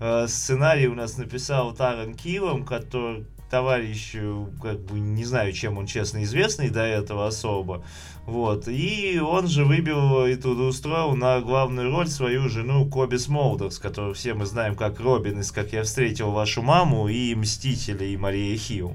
[0.00, 4.14] Э, Сценарий у нас написал Таран Киллэм, который товарищ,
[4.60, 7.82] как бы не знаю, чем он честно известный до этого особо.
[8.26, 8.68] Вот.
[8.68, 14.34] И он же выбил и устроил на главную роль свою жену Коби Смолдерс, которую все
[14.34, 18.94] мы знаем как Робин из «Как я встретил вашу маму» и «Мстители» и Мария Хилл.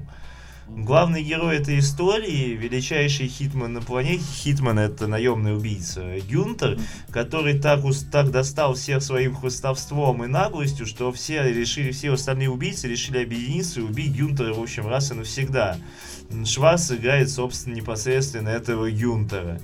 [0.66, 6.78] Главный герой этой истории, величайший hitman на планете, hitman это наемный убийца Гюнтер,
[7.10, 12.48] который так, ус- так достал всех своим хвостовством и наглостью, что все решили, все остальные
[12.48, 15.76] убийцы решили объединиться и убить Гюнтера, в общем, раз и навсегда.
[16.46, 19.60] Шварц играет, собственно, непосредственно этого Гюнтера.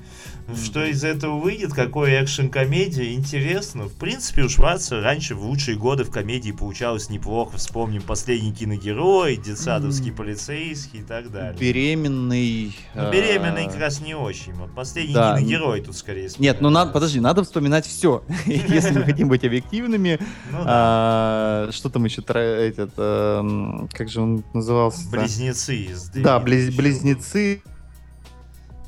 [0.64, 3.84] Что из этого выйдет, какой экшен-комедия, интересно.
[3.84, 7.56] В принципе, у Шварца раньше в лучшие годы в комедии получалось неплохо.
[7.56, 11.56] Вспомним «Последний киногерой», «Детсадовский полицейский» и так далее.
[11.58, 12.76] Беременный...
[12.94, 14.52] Ну, беременный а, как раз не очень.
[14.54, 18.22] Вот последний да, киногерой тут скорее Нет, ну надо, подожди, надо вспоминать все.
[18.46, 20.18] Если мы хотим быть объективными.
[20.50, 20.58] Ну.
[20.64, 25.08] А, Что там еще, этот, эм, как же он назывался?
[25.10, 27.62] Близнецы из Да, близнецы.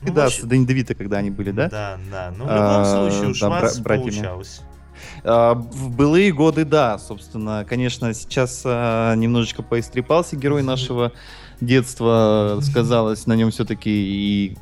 [0.02, 1.68] Ну, Да, с Дэнни Девита, когда они были, да?
[1.68, 2.32] Да, да.
[2.36, 3.82] Ну, в любом А, случае, у братьями.
[3.84, 4.60] получалось.
[5.24, 7.64] А, В былые годы, да, собственно.
[7.68, 11.12] Конечно, сейчас а, немножечко поистрепался герой нашего
[11.66, 12.58] детства.
[12.62, 14.56] Сказалось на нем все-таки и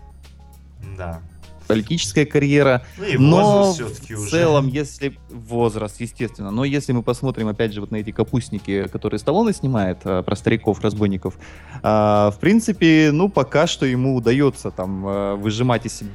[0.97, 1.21] Да.
[1.67, 2.83] политическая карьера.
[2.99, 4.31] Ну и Но все-таки в уже.
[4.31, 9.19] целом, если возраст, естественно, но если мы посмотрим опять же вот на эти капустники, которые
[9.19, 11.35] Сталлоне снимает а, про стариков, разбойников,
[11.83, 16.11] а, в принципе, ну пока что ему удается там а, выжимать из себя.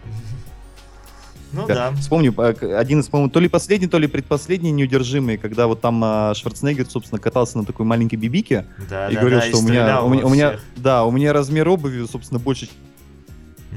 [1.55, 1.91] Ну да.
[1.93, 6.01] Вспомню, а, один из, по-моему, то ли последний, то ли предпоследний неудержимый, когда вот там
[6.03, 9.61] а, Шварценеггер, собственно, катался на такой маленькой бибике Да, и да, говорил, да, что и
[9.61, 12.67] у меня, у меня, у меня- да, у меня размер обуви, собственно, больше,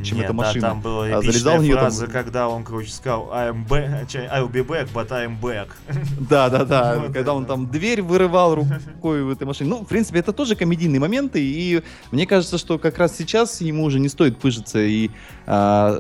[0.05, 0.69] чем Нет, эта да, машина.
[0.69, 4.65] там была А, залезал в там- фраза, когда он, короче, сказал I'm, back, I'll be
[4.65, 5.69] back, but I'm back.
[6.31, 6.99] Да, да, да.
[7.01, 7.53] Вот когда он это.
[7.55, 9.71] там дверь вырывал рукой в этой машине.
[9.71, 11.41] Ну, в принципе, это тоже комедийные моменты.
[11.43, 15.11] И мне кажется, что как раз сейчас ему уже не стоит пыжиться и
[15.47, 15.99] а,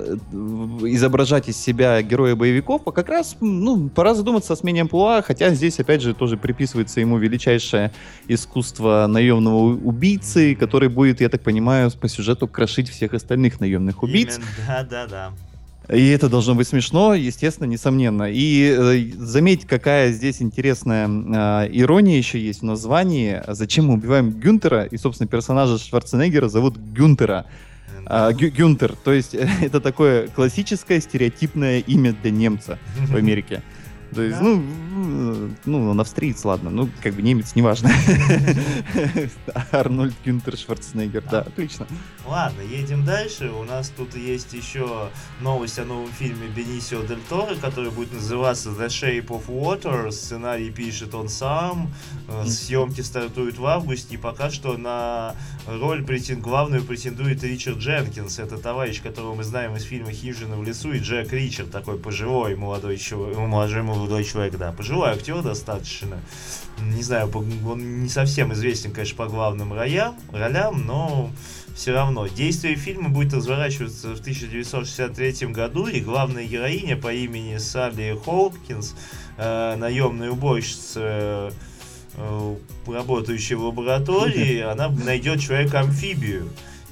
[0.82, 5.50] изображать из себя героя боевиков, а как раз, ну, пора задуматься о смене амплуа, хотя
[5.54, 7.90] здесь, опять же, тоже приписывается ему величайшее
[8.28, 14.36] искусство наемного убийцы, который будет, я так понимаю, по сюжету крошить всех остальных наемных убийц.
[14.36, 15.32] Именно, Да, да, да.
[15.94, 18.30] И это должно быть смешно, естественно, несомненно.
[18.30, 23.40] И э, заметь, какая здесь интересная э, ирония еще есть в названии.
[23.46, 24.84] Зачем мы убиваем Гюнтера?
[24.84, 27.46] И, собственно, персонажа Шварценеггера зовут Гюнтера.
[28.04, 28.94] А, Гю- Гюнтер.
[29.02, 33.62] То есть э, это такое классическое стереотипное имя для немца в Америке.
[34.14, 34.62] То есть, ну,
[35.64, 37.90] ну, он австриец, ладно, ну, как бы немец, неважно.
[39.72, 41.86] Арнольд Гюнтер Шварценеггер, да, отлично.
[42.28, 43.50] Ладно, едем дальше.
[43.50, 45.08] У нас тут есть еще
[45.40, 50.10] новость о новом фильме Бенисио Дель Торо, который будет называться The Shape of Water.
[50.10, 51.90] Сценарий пишет он сам.
[52.28, 54.16] Э, Съемки стартуют в августе.
[54.16, 55.34] И пока что на
[55.66, 56.40] роль претен...
[56.40, 58.38] главную претендует Ричард Дженкинс.
[58.38, 60.92] Это товарищ, которого мы знаем из фильма «Хижина в лесу».
[60.92, 63.38] И Джек Ричард, такой пожилой молодой человек.
[63.38, 64.72] Молодой, молодой человек, да.
[64.72, 66.20] Пожилой актер достаточно.
[66.80, 71.30] Не знаю, он не совсем известен, конечно, по главным роям, ролям, но
[71.78, 72.26] все равно.
[72.26, 78.94] Действие фильма будет разворачиваться в 1963 году, и главная героиня по имени Салли Холкинс,
[79.36, 81.52] э, наемная уборщица,
[82.14, 86.48] э, работающая в лаборатории, она найдет человека-амфибию,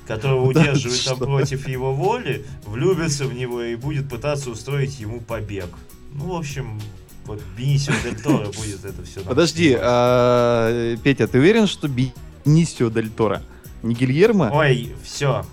[0.07, 5.69] которого удерживает там против его воли, влюбится в него и будет пытаться устроить ему побег.
[6.13, 6.81] Ну, в общем,
[7.27, 9.21] вот Бенисио Дель Торо будет это все.
[9.21, 13.43] Подожди, а, Петя, ты уверен, что Бенисио Дель Торо?
[13.83, 14.51] Не Гильермо?
[14.53, 15.45] Ой, все.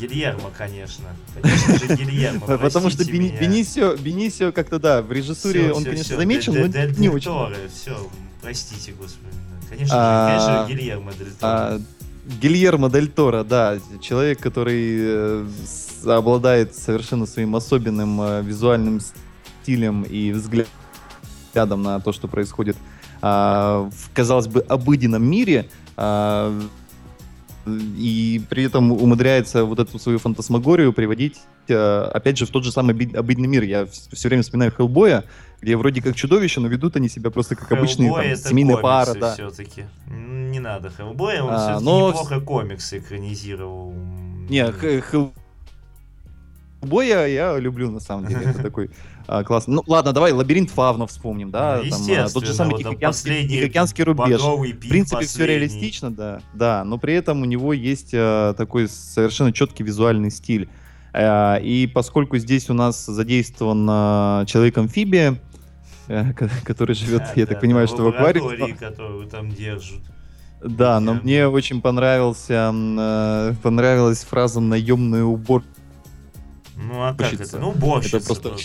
[0.00, 1.04] Гильермо, конечно.
[1.40, 2.40] Конечно же, Гильермо.
[2.58, 3.36] Потому что Бени-.
[3.38, 6.16] Бенисио, Бенисио как-то, да, в режиссуре Всё, он, всё, конечно, всё.
[6.16, 7.30] замечен, Дель- но Дель- не Дель очень.
[7.30, 9.26] Торо, все, простите, господи.
[9.68, 11.50] Конечно А, же, конечно Гильермо Дель Торо.
[11.50, 11.80] А,
[12.40, 15.46] Гильермо Дель Торо, да, человек, который э,
[16.06, 19.00] обладает совершенно своим особенным э, визуальным
[19.62, 20.70] стилем и взглядом
[21.54, 22.76] на то, что происходит
[23.20, 25.68] а, в, казалось бы, обыденном мире.
[25.96, 26.58] А,
[27.66, 32.72] и при этом умудряется вот эту свою фантасмагорию приводить, э, опять же, в тот же
[32.72, 33.62] самый обыденный мир.
[33.62, 35.24] Я все время вспоминаю Хеллбоя,
[35.60, 39.14] где вроде как чудовище, но ведут они себя просто как обычные там, семейная пара.
[39.14, 39.34] Да.
[39.34, 39.84] все-таки.
[40.08, 42.08] Не надо Хеллбоя, он а, но...
[42.08, 43.94] неплохо комиксы экранизировал.
[44.48, 44.72] Не,
[46.82, 48.44] Хеллбоя я люблю на самом деле.
[48.44, 48.90] Это такой
[49.26, 49.74] а, классно.
[49.74, 51.80] Ну ладно, давай лабиринт Фавна вспомним, да?
[51.84, 54.40] Ну, там, а, тот же самый вот, Тихоокеанский, Тихоокеанский рубеж.
[54.40, 59.52] В принципе, все реалистично, да, да, но при этом у него есть а, такой совершенно
[59.52, 60.68] четкий визуальный стиль.
[61.12, 65.38] А, и поскольку здесь у нас задействован а, человек-амфибия,
[66.08, 66.32] а,
[66.64, 68.74] который живет, да, я да, так понимаю, что в аквариуме.
[68.74, 70.00] которую там держат.
[70.64, 72.72] Да, но мне очень понравился,
[73.62, 75.64] понравилась фраза «наемный убор
[76.88, 77.58] ну а как это?
[77.58, 78.56] Ну, уборщица это просто...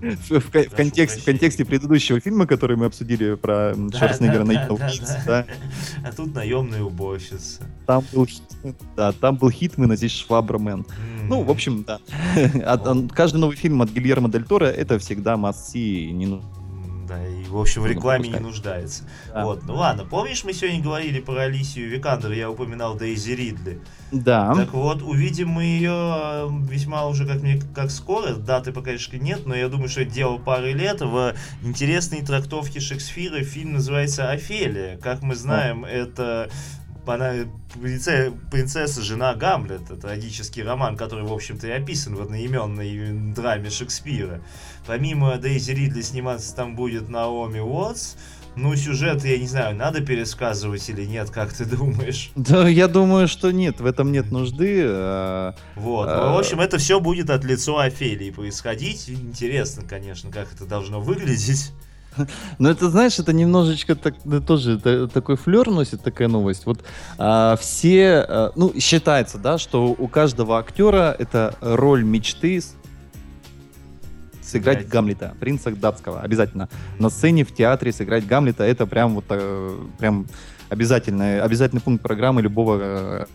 [0.28, 4.76] в, в, контексте, в контексте предыдущего фильма, который мы обсудили про да, Шварценеггера да, да,
[4.76, 5.46] да, да.
[6.04, 7.62] А тут наемная уборщица.
[7.86, 8.28] Там был,
[8.96, 10.80] да, там был Хитмен, а здесь Швабрамен.
[10.80, 11.26] Mm.
[11.28, 12.00] Ну, в общем, да.
[12.64, 16.48] От, каждый новый фильм от Гильермо Дель Торо это всегда must не нужно
[17.06, 19.04] да, и, в общем, в рекламе не нуждается.
[19.32, 19.44] Да.
[19.44, 23.80] Вот, ну ладно, помнишь, мы сегодня говорили про Алисию Викандер, я упоминал Дейзи Ридли.
[24.12, 24.54] Да.
[24.54, 29.18] Так вот, увидим мы ее э, весьма уже, как мне, как скоро, даты пока еще
[29.18, 34.30] нет, но я думаю, что это дело пары лет, в интересной трактовке Шекспира фильм называется
[34.30, 34.96] «Офелия».
[34.98, 35.88] Как мы знаем, О.
[35.88, 36.50] это
[37.08, 37.32] она
[37.80, 44.42] принцесса, жена Гамлета, трагический роман, который, в общем-то, и описан в одноименной драме Шекспира.
[44.86, 48.16] Помимо Дейзи Ридли сниматься там будет Наоми Уотс,
[48.56, 52.30] ну, сюжет, я не знаю, надо пересказывать или нет, как ты думаешь?
[52.36, 54.82] Да, я думаю, что нет, в этом нет нужды.
[54.86, 55.54] А...
[55.74, 56.32] Вот, а...
[56.32, 59.10] в общем, это все будет от лица Офелии происходить.
[59.10, 61.72] Интересно, конечно, как это должно выглядеть.
[62.58, 64.14] Но это, знаешь, это немножечко так,
[64.46, 66.66] тоже та, такой флер носит такая новость.
[66.66, 66.84] Вот
[67.18, 72.62] а, все, а, ну, считается, да, что у каждого актера это роль мечты
[74.42, 74.88] сыграть Играть.
[74.88, 76.68] Гамлета, принца датского, обязательно.
[76.98, 80.26] На сцене, в театре сыграть Гамлета, это прям вот э, прям
[80.68, 83.26] обязательный, обязательный пункт программы любого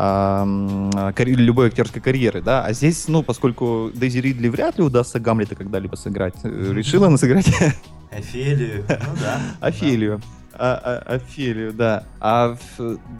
[0.00, 5.54] э, любой актерской карьеры, да, а здесь, ну, поскольку Дейзи Ридли вряд ли удастся Гамлета
[5.54, 7.46] когда-либо сыграть, э, решила она сыграть...
[8.10, 9.40] Офелию, ну да.
[9.60, 10.20] Офелию.
[10.52, 12.04] А, а, Офелию, да.
[12.18, 12.56] А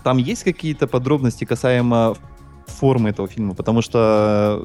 [0.03, 2.17] там есть какие-то подробности касаемо
[2.67, 3.55] формы этого фильма?
[3.55, 4.61] Потому что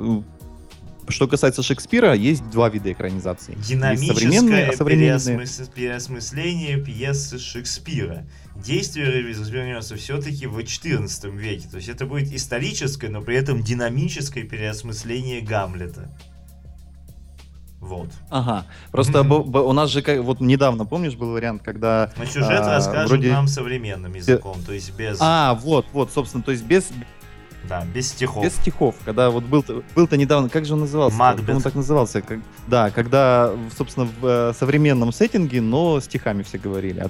[1.08, 3.56] э, что касается Шекспира, есть два вида экранизации.
[3.56, 5.70] Динамическое переосмыс...
[5.74, 8.26] переосмысление пьесы Шекспира
[8.56, 11.68] действие развернется все-таки в XIV веке.
[11.70, 16.10] То есть это будет историческое, но при этом динамическое переосмысление Гамлета.
[17.80, 18.10] Вот.
[18.32, 18.66] Ага.
[18.92, 19.62] Просто mm-hmm.
[19.62, 22.12] у нас же вот недавно, помнишь, был вариант, когда...
[22.18, 23.32] Но сюжет а, расскажут вроде...
[23.32, 25.18] нам современным языком, то есть без...
[25.20, 26.90] А, вот, вот, собственно, то есть без...
[27.70, 28.44] Да, без стихов.
[28.44, 28.96] Без стихов.
[29.06, 29.64] Когда вот был,
[29.96, 31.18] был-то недавно, как же он назывался?
[31.18, 31.56] Макбет.
[31.56, 32.22] Он так назывался.
[32.22, 37.00] Как, да, когда, собственно, в э, современном сеттинге, но стихами все говорили.
[37.00, 37.10] А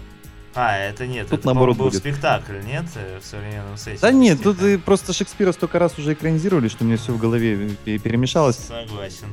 [0.56, 2.00] а, это нет, тут это, наоборот был будет.
[2.00, 4.00] спектакль, нет, э, в современном сете?
[4.02, 7.72] Да нет, тут и просто Шекспира столько раз уже экранизировали, что мне все в голове
[7.84, 8.58] перемешалось.
[8.58, 9.28] Согласен.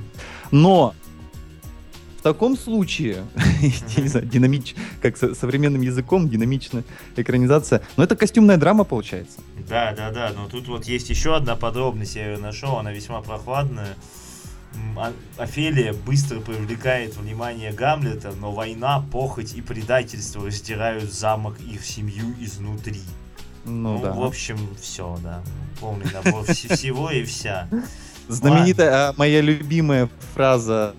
[0.50, 0.94] Но
[2.18, 3.24] в таком случае,
[3.96, 6.84] не знаю, динамич, как современным языком, динамичная
[7.16, 7.82] экранизация.
[7.96, 9.40] Но это костюмная драма получается.
[9.68, 10.32] Да, да, да.
[10.32, 13.96] Но тут вот есть еще одна подробность, я ее нашел, она весьма прохладная.
[14.96, 21.84] А, Офелия быстро привлекает внимание Гамлета, но война, похоть и предательство раздирают замок и их
[21.84, 23.00] семью изнутри.
[23.64, 24.12] Ну, ну да.
[24.12, 25.42] в общем, все, да.
[25.80, 27.68] Полный набор всего и вся.
[28.28, 30.94] Знаменитая а, моя любимая фраза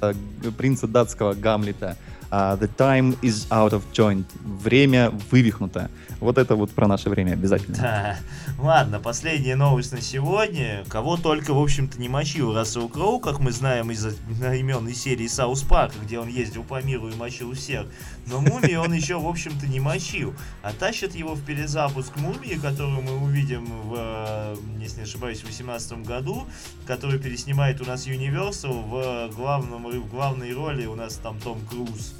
[0.00, 0.14] э,
[0.56, 1.96] принца датского Гамлета.
[2.34, 4.26] Uh, the time is out of joint.
[4.42, 5.88] Время вывихнуто.
[6.18, 7.76] Вот это вот про наше время обязательно.
[7.76, 8.16] Да.
[8.58, 10.84] Ладно, последняя новость на сегодня.
[10.88, 15.62] Кого только, в общем-то, не мочил Рассел Кроу, как мы знаем из одноименной серии Саус
[15.62, 17.86] Парка, где он ездил по миру и мочил всех.
[18.26, 20.34] Но Мумии он еще, в общем-то, не мочил.
[20.62, 26.04] А тащит его в перезапуск Мумии, которую мы увидим в, если не ошибаюсь, в 2018
[26.04, 26.48] году,
[26.84, 32.12] который переснимает у нас Universal в, главном, в главной роли у нас там Том Круз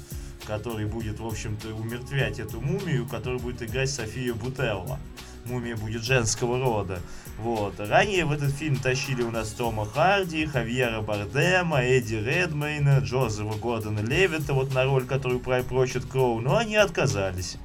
[0.45, 4.99] который будет, в общем-то, умертвять эту мумию, который будет играть София Бутелла.
[5.45, 6.99] Мумия будет женского рода.
[7.37, 7.75] Вот.
[7.79, 13.99] Ранее в этот фильм тащили у нас Тома Харди, Хавьера Бардема, Эдди Редмейна, Джозефа Гордона
[13.99, 17.57] Левита, вот на роль, которую прочит Кроу, но они отказались.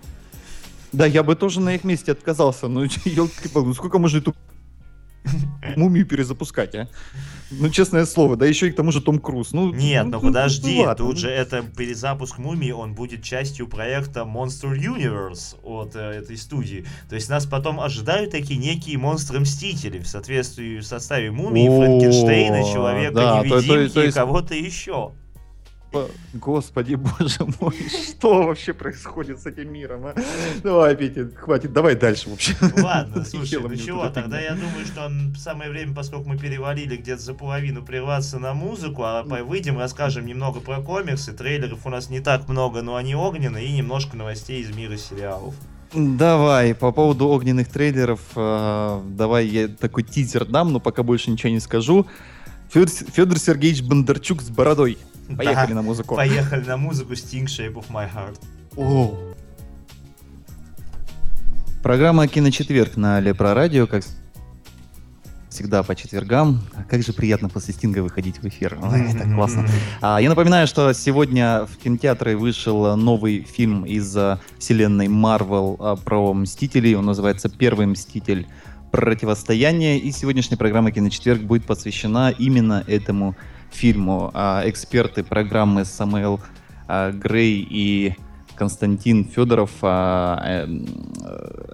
[0.93, 4.35] Да, я бы тоже на их месте отказался, но елки ну сколько можно эту
[5.77, 6.89] мумию перезапускать, а?
[7.51, 9.53] Ну, честное слово, да еще и к тому же Том Круз.
[9.53, 11.21] Ну, Нет, ну, ну ну, подожди, ну, ладно, тут ну.
[11.21, 16.87] же это перезапуск мумии, он будет частью проекта Monster Universe от э, этой студии.
[17.09, 24.09] То есть нас потом ожидают такие некие монстры-мстители в соответствии в составе мумии, Франкенштейна, Человека-невидимки
[24.09, 25.13] и кого-то еще.
[25.91, 27.75] По- Господи, боже мой,
[28.19, 30.15] что вообще происходит с этим миром, а?
[30.63, 32.55] Давай, Петя, хватит, давай дальше вообще.
[32.81, 37.35] Ладно, слушай, ну чего, тогда я думаю, что самое время, поскольку мы перевалили где-то за
[37.35, 42.49] половину, прерваться на музыку, а выйдем, расскажем немного про комиксы, трейлеров у нас не так
[42.49, 45.55] много, но они огненные, и немножко новостей из мира сериалов.
[45.93, 51.51] Давай, по поводу огненных трейлеров, э, давай я такой тизер дам, но пока больше ничего
[51.51, 52.07] не скажу.
[52.69, 54.99] Федор, Федор Сергеевич Бондарчук с бородой.
[55.37, 56.17] Поехали Да, на музыку.
[56.17, 58.39] Поехали на музыку Sting Shape of My Heart.
[58.77, 59.17] О.
[61.83, 64.05] Программа «Киночетверг» на Лепро Радио, как
[65.49, 66.61] всегда по четвергам.
[66.89, 68.79] Как же приятно после Стинга выходить в эфир.
[68.83, 69.67] Ой, это классно.
[70.01, 75.97] А, Я напоминаю, что сегодня в кинотеатры вышел новый фильм из а, вселенной Марвел а,
[75.97, 76.95] про Мстителей.
[76.95, 78.47] Он называется «Первый Мститель.
[78.91, 79.99] Противостояние».
[79.99, 83.60] И сегодняшняя программа «Киночетверг» будет посвящена именно этому фильму.
[84.35, 86.41] А, Эксперты программы Самуэл
[86.87, 88.15] а, Грей и
[88.57, 90.85] Константин Федоров, а, э,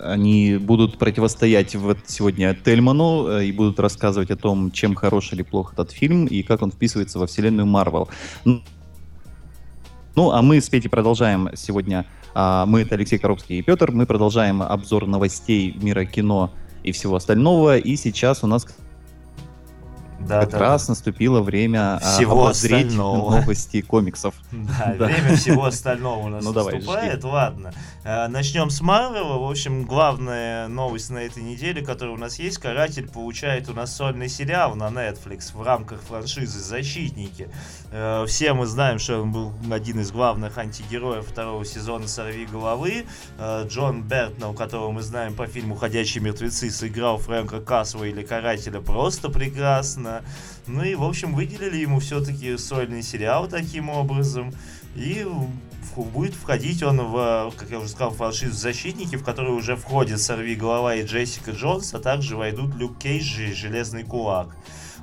[0.04, 5.42] они будут противостоять вот сегодня Тельману э, и будут рассказывать о том, чем хорош или
[5.42, 8.08] плох этот фильм и как он вписывается во вселенную Марвел.
[8.44, 12.06] Ну, а мы с Петей продолжаем сегодня.
[12.34, 16.52] Мы, это Алексей Коробский и Петр, мы продолжаем обзор новостей мира кино
[16.84, 17.78] и всего остального.
[17.78, 18.66] И сейчас у нас
[20.26, 23.36] Да, как да, раз наступило время а, Всего остального.
[23.40, 24.34] новости комиксов.
[24.52, 25.04] Да, Да.
[25.06, 27.24] время всего остального у нас Ну, давай, наступает.
[27.24, 27.72] Ладно.
[28.08, 29.36] Э, Начнем с Марвела.
[29.36, 33.96] В общем, главная новость на этой неделе, которая у нас есть, Каратель получает у нас
[33.96, 37.48] сольный сериал на Netflix в рамках франшизы Защитники.
[37.90, 43.06] Э, Все мы знаем, что он был один из главных антигероев второго сезона Сорви головы.
[43.40, 48.80] Э, Джон Бертнелл, которого мы знаем по фильму Ходячие мертвецы, сыграл Фрэнка Касла или Карателя
[48.80, 50.22] просто прекрасно.
[50.68, 54.54] Ну и, в общем, выделили ему все-таки сольный сериал таким образом.
[54.94, 55.26] И
[55.94, 60.54] будет входить он в, как я уже сказал, франшизу «Защитники», в которую уже входят Сорви
[60.54, 64.48] Голова и Джессика Джонс, а также войдут Люк Кейдж и Железный Кулак.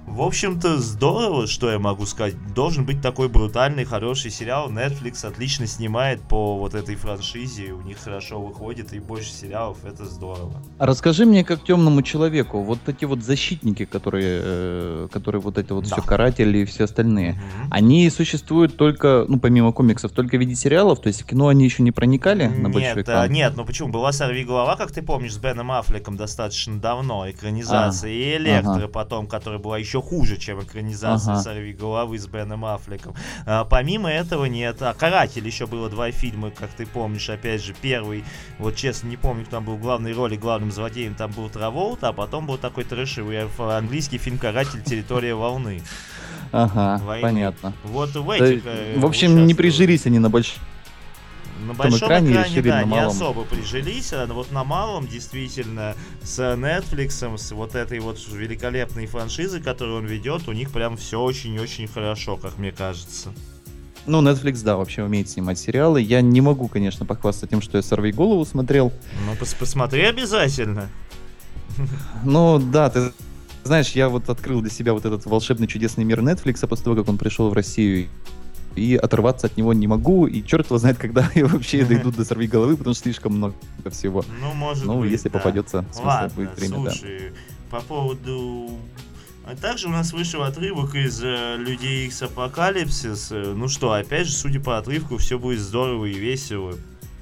[0.06, 2.36] В общем-то, здорово, что я могу сказать.
[2.54, 4.70] Должен быть такой брутальный, хороший сериал.
[4.70, 7.72] Netflix отлично снимает по вот этой франшизе.
[7.72, 9.78] У них хорошо выходит и больше сериалов.
[9.86, 10.62] Это здорово.
[10.78, 15.74] А расскажи мне, как темному человеку, вот эти вот защитники, которые, э, которые вот это
[15.74, 15.96] вот Да.
[15.96, 17.68] все каратели и все остальные, Мгм.
[17.72, 21.64] они существуют только, ну, помимо комиксов, только в виде сериалов, то есть в кино они
[21.64, 23.32] еще не проникали на большой Нет, а, экран?
[23.32, 23.90] нет, ну почему?
[23.90, 28.74] Была «Сорви голова», как ты помнишь, с Беном Аффлеком достаточно давно, экранизация, А, и «Электро»
[28.76, 28.88] ага.
[28.90, 31.42] потом, которая была еще хуже, чем экранизация Ага.
[31.44, 33.16] «Сорви головы» с Беном Аффлеком.
[33.46, 34.82] А, помимо этого нет.
[34.82, 38.24] А «Каратель» еще было два фильма, как ты помнишь, опять же, первый,
[38.60, 42.10] вот честно не помню, кто там был в главной роли, главным злодеем там был Траволта,
[42.10, 44.82] а потом был такой трэшевый английский фильм «Каратель.
[44.84, 45.82] Территория волны».
[46.52, 47.22] Ага, войны.
[47.22, 47.74] понятно.
[47.84, 48.64] Вот в этих...
[48.66, 50.60] э, в общем, не прижились они на большой...
[51.62, 53.08] На большом экране экране, решили да, на не малом.
[53.08, 59.62] особо прижились, а вот на малом действительно с Netflix, с вот этой вот великолепной франшизой,
[59.62, 63.30] которую он ведет, у них прям все очень-очень хорошо, как мне кажется.
[64.06, 66.02] Ну, Netflix, да, вообще умеет снимать сериалы.
[66.02, 68.92] Я не могу, конечно, похвастаться тем, что я «Сорви голову» смотрел.
[69.26, 70.90] Ну, пос- посмотри обязательно.
[72.24, 73.14] Ну, да, ты
[73.64, 77.08] знаешь, я вот открыл для себя вот этот волшебный чудесный мир Netflix после того, как
[77.08, 78.10] он пришел в Россию.
[78.76, 82.26] И оторваться от него не могу, и черт его знает, когда я вообще дойду до
[82.26, 83.56] сорви головы, потому что слишком много
[83.92, 84.26] всего.
[84.42, 85.38] Ну, может Ну, быть, если да.
[85.40, 86.92] попадется, в смысле, Ладно, будет время, да.
[86.92, 87.32] слушай,
[87.70, 88.72] по поводу...
[89.46, 93.30] А также у нас вышел отрывок из э, Людей Икс Апокалипсис.
[93.32, 96.76] Ну что, опять же, судя по отрывку, все будет здорово и весело.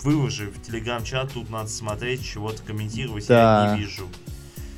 [0.03, 3.75] Выложи в телеграм-чат, тут надо смотреть, чего-то комментировать, я Да.
[3.75, 4.07] не вижу.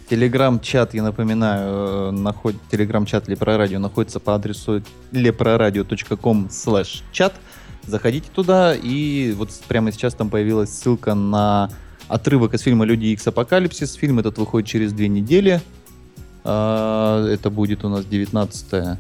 [0.09, 2.55] Телеграм-чат, я напоминаю, э, наход...
[2.69, 4.81] телеграм-чат Лепрорадио находится по адресу
[5.11, 7.33] leproradio.com slash чат.
[7.85, 11.69] Заходите туда, и вот прямо сейчас там появилась ссылка на
[12.07, 13.95] отрывок из фильма «Люди Икс Апокалипсис».
[13.95, 15.61] Фильм этот выходит через две недели.
[16.43, 18.97] А, Это будет у нас 19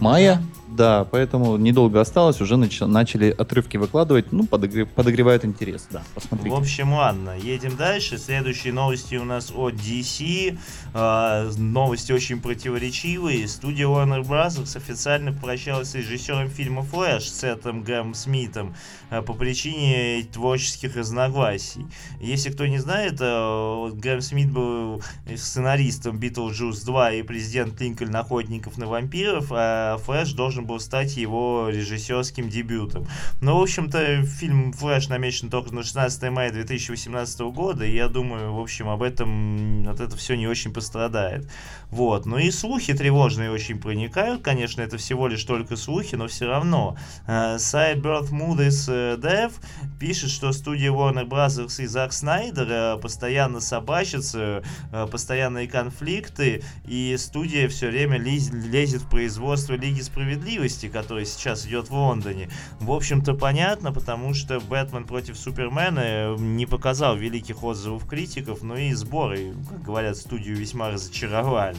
[0.00, 0.42] мая.
[0.76, 6.50] Да, поэтому недолго осталось, уже нач- начали отрывки выкладывать, ну, подогре- подогревают интерес, да, посмотрите.
[6.50, 8.18] В общем, ладно, едем дальше.
[8.18, 10.58] Следующие новости у нас от DC.
[10.94, 13.48] Э, новости очень противоречивые.
[13.48, 14.76] Студия Warner Bros.
[14.76, 18.76] официально попрощалась с режиссером фильма «Флэш» Сетом Грэм Смитом
[19.10, 21.86] э, по причине творческих разногласий.
[22.20, 25.02] Если кто не знает, э, Смит был
[25.36, 31.70] сценаристом «Битлджус 2» и президент Линкольн «Охотников на вампиров», а «Флэш» должен был стать его
[31.70, 33.08] режиссерским дебютом.
[33.40, 38.54] Ну, в общем-то, фильм «Флэш» намечен только на 16 мая 2018 года, и я думаю,
[38.54, 41.48] в общем, об этом, от этого все не очень пострадает.
[41.94, 42.26] Вот.
[42.26, 46.96] Ну и слухи тревожные очень проникают, конечно, это всего лишь только слухи, но все равно.
[47.28, 49.52] Э, сайт Birth Moody's э, Dev
[50.00, 51.80] пишет, что студия Warner Bros.
[51.80, 54.64] и Зак Снайдер э, постоянно собачатся,
[55.10, 61.94] постоянные конфликты, и студия все время лезет в производство Лиги Справедливости, которая сейчас идет в
[61.94, 62.50] Лондоне.
[62.80, 68.92] В общем-то, понятно, потому что Бэтмен против Супермена не показал великих отзывов критиков, но и
[68.94, 71.78] сборы, как говорят, студию весьма разочаровали.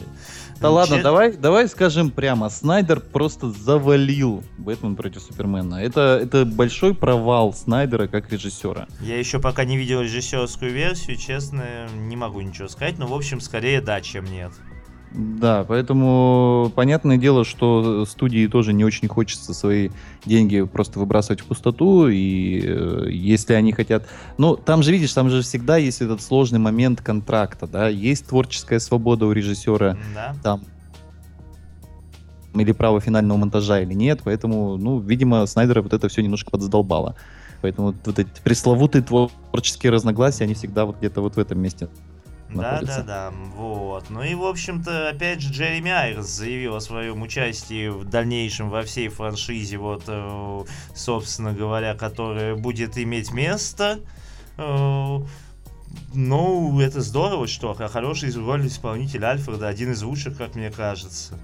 [0.60, 5.76] Да ладно, давай, давай скажем прямо, Снайдер просто завалил Бэтмен против Супермена.
[5.76, 8.86] Это, это большой провал Снайдера как режиссера.
[9.00, 13.40] Я еще пока не видел режиссерскую версию, честно, не могу ничего сказать, но в общем
[13.40, 14.52] скорее да, чем нет.
[15.16, 19.88] Да, поэтому понятное дело, что студии тоже не очень хочется свои
[20.26, 24.06] деньги просто выбрасывать в пустоту, и э, если они хотят...
[24.36, 28.78] Ну, там же, видишь, там же всегда есть этот сложный момент контракта, да, есть творческая
[28.78, 30.36] свобода у режиссера, да.
[30.42, 30.62] там
[32.54, 37.16] или право финального монтажа или нет, поэтому, ну, видимо, Снайдера вот это все немножко подзадолбало.
[37.62, 41.88] Поэтому вот эти пресловутые творческие разногласия, они всегда вот где-то вот в этом месте
[42.48, 44.10] да, да, да, вот.
[44.10, 48.82] Ну и, в общем-то, опять же, Джереми Айрс заявил о своем участии в дальнейшем во
[48.82, 54.00] всей франшизе, вот, э, собственно говоря, которая будет иметь место.
[54.58, 55.18] Э,
[56.14, 61.34] ну, это здорово, что хороший роль исполнитель Альфреда, один из лучших, как мне кажется.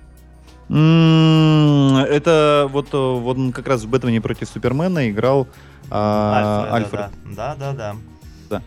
[0.69, 5.49] Это вот, э, вот он как раз в Бэтмене против Супермена играл
[5.91, 7.01] а, Альфред.
[7.01, 7.37] Альфред.
[7.37, 7.97] Да, да, да.
[8.49, 8.63] да.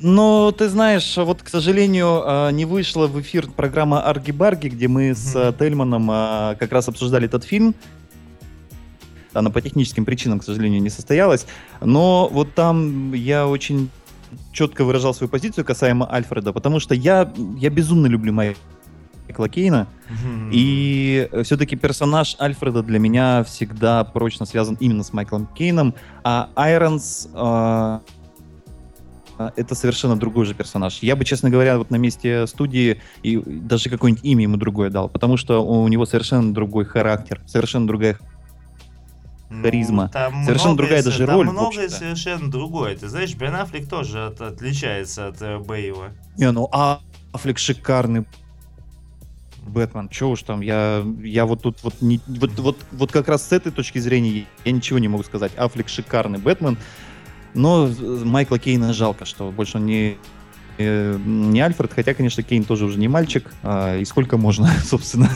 [0.00, 5.14] Но ты знаешь, вот, к сожалению, а, не вышла в эфир программа Арги-Барги, где мы
[5.14, 7.74] с а, Тельманом а, как раз обсуждали этот фильм.
[9.32, 11.46] Она по техническим причинам, к сожалению, не состоялась.
[11.80, 13.90] Но вот там я очень
[14.52, 19.86] четко выражал свою позицию касаемо Альфреда, потому что я, я безумно люблю Майкла Кейна.
[20.08, 20.50] Mm-hmm.
[20.52, 25.94] И все-таки персонаж Альфреда для меня всегда прочно связан именно с Майклом Кейном.
[26.24, 27.28] А Айронс...
[27.34, 28.00] Э,
[29.56, 30.98] это совершенно другой же персонаж.
[31.00, 35.08] Я бы, честно говоря, вот на месте студии и даже какое-нибудь имя ему другое дал,
[35.08, 38.18] потому что у него совершенно другой характер, совершенно другая
[39.50, 40.10] харизма.
[40.32, 41.46] Ну, совершенно другая даже там роль.
[41.46, 42.96] Там многое совершенно другое.
[42.96, 46.10] Ты знаешь, Бен Аффлек тоже от, отличается от э, Бейла.
[46.36, 47.00] Не, ну а
[47.32, 48.26] Аффлек шикарный
[49.68, 53.46] Бэтмен, что уж там, я, я вот тут вот, не, вот, вот, вот как раз
[53.46, 55.52] с этой точки зрения я ничего не могу сказать.
[55.56, 56.78] Аффлек шикарный Бэтмен,
[57.54, 57.88] но
[58.24, 60.18] Майкла Кейна жалко, что больше он не
[60.78, 65.30] э, не Альфред, хотя, конечно, Кейн тоже уже не мальчик, а, и сколько можно, собственно.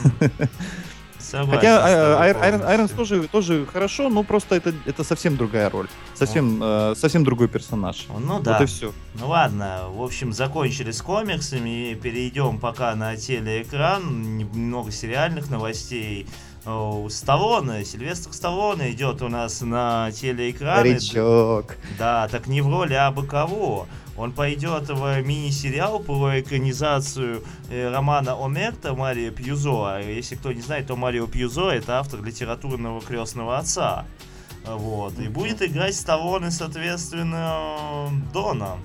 [1.32, 5.88] Согласен, Хотя Айрон, Айронс тоже, тоже хорошо, но просто это, это совсем другая роль.
[6.14, 8.06] Совсем, э, совсем другой персонаж.
[8.08, 8.62] Ну вот да.
[8.62, 8.92] и все.
[9.14, 16.26] Ну ладно, в общем, закончили с комиксами, перейдем пока на телеэкран, немного сериальных новостей.
[16.64, 20.94] Сталлоне, Сильвестр Сталлоне идет у нас на телеэкраны.
[20.94, 21.76] Речок.
[21.98, 23.86] Да, так не в роли а бы кого.
[24.16, 29.96] Он пойдет в мини-сериал про экранизацию э, романа Омерта Марио Пьюзо.
[29.96, 34.04] А если кто не знает, то Марио Пьюзо это автор литературного крестного отца.
[34.64, 35.18] Вот.
[35.18, 38.76] И будет играть Сталлоне, соответственно, Дона.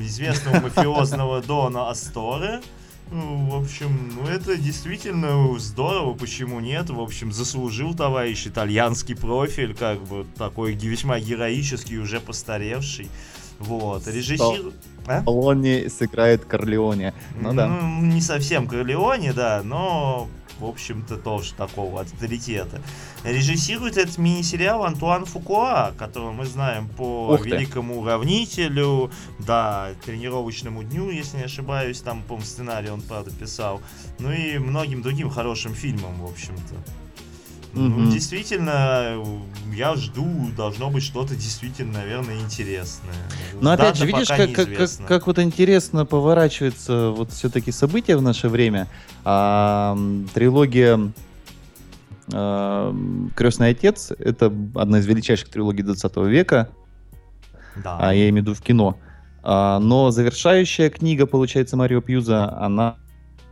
[0.00, 2.60] Известного мафиозного Дона Асторе.
[3.10, 6.90] Ну, в общем, ну это действительно здорово, почему нет?
[6.90, 13.08] В общем, заслужил товарищ итальянский профиль, как бы такой весьма героический, уже постаревший.
[13.58, 14.72] Вот, режиссер...
[15.06, 15.22] А?
[15.90, 17.12] сыграет Корлеоне.
[17.40, 17.66] Ну, да.
[17.66, 20.28] Ну, не совсем Корлеоне, да, но
[20.60, 22.80] в общем-то, тоже такого авторитета.
[23.24, 31.10] Режиссирует этот мини-сериал Антуан Фукуа, которого мы знаем по Ух великому уравнителю, да, тренировочному дню,
[31.10, 33.80] если не ошибаюсь, там, по сценарий он, правда, писал,
[34.18, 36.74] ну и многим другим хорошим фильмам, в общем-то.
[37.72, 37.88] Mm-hmm.
[37.88, 39.22] Ну, действительно,
[39.72, 43.14] я жду, должно быть что-то действительно, наверное, интересное.
[43.60, 48.16] Но Дата опять же, видишь, как, как, как, как вот интересно поворачивается вот все-таки события
[48.16, 48.88] в наше время.
[49.24, 49.96] А,
[50.34, 51.12] трилогия
[52.32, 52.94] э,
[53.36, 56.70] «Крестный отец»— это одна из величайших трилогий 20 века,
[57.76, 57.98] Да.
[58.00, 58.98] а я имею в виду в кино.
[59.42, 62.96] А, но завершающая книга, получается, Марио Пьюза, она,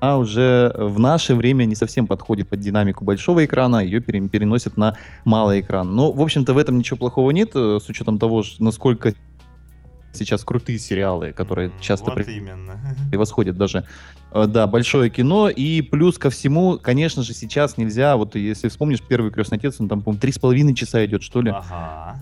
[0.00, 4.76] она уже в наше время не совсем подходит под динамику большого экрана, ее пере- переносят
[4.76, 5.94] на малый экран.
[5.94, 9.14] Но, в общем-то, в этом ничего плохого нет, э, с учетом того, насколько
[10.12, 12.78] сейчас крутые сериалы, которые часто Вот именно.
[13.10, 13.84] превосходят даже,
[14.32, 15.48] э, да, большое кино.
[15.48, 19.88] И плюс ко всему, конечно же, сейчас нельзя, вот если вспомнишь, первый «Крестный отец», он
[19.88, 21.50] там, по-моему, три с половиной часа идет, что ли.
[21.50, 22.16] Ага.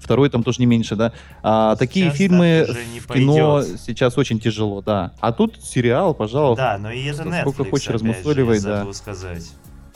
[0.00, 1.12] Второй там тоже не меньше, да.
[1.42, 2.66] А, такие фильмы
[3.06, 3.80] в кино пойдет.
[3.80, 5.12] сейчас очень тяжело, да.
[5.20, 6.72] А тут сериал, пожалуйста.
[6.72, 8.92] Да, но и это Сколько Netflix, хочешь, опять же, размусоливай, да.
[8.92, 9.50] сказать.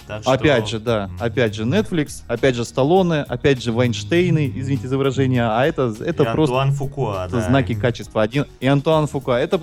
[0.07, 4.89] Так что- Опять же, да, опять же Netflix, опять же Сталлоне, опять же Вайнштейны, извините
[4.89, 7.41] за выражение, а это, это И просто Антуан Фукуа, да.
[7.41, 8.47] знаки качества один.
[8.61, 9.61] И Антуан Фука, это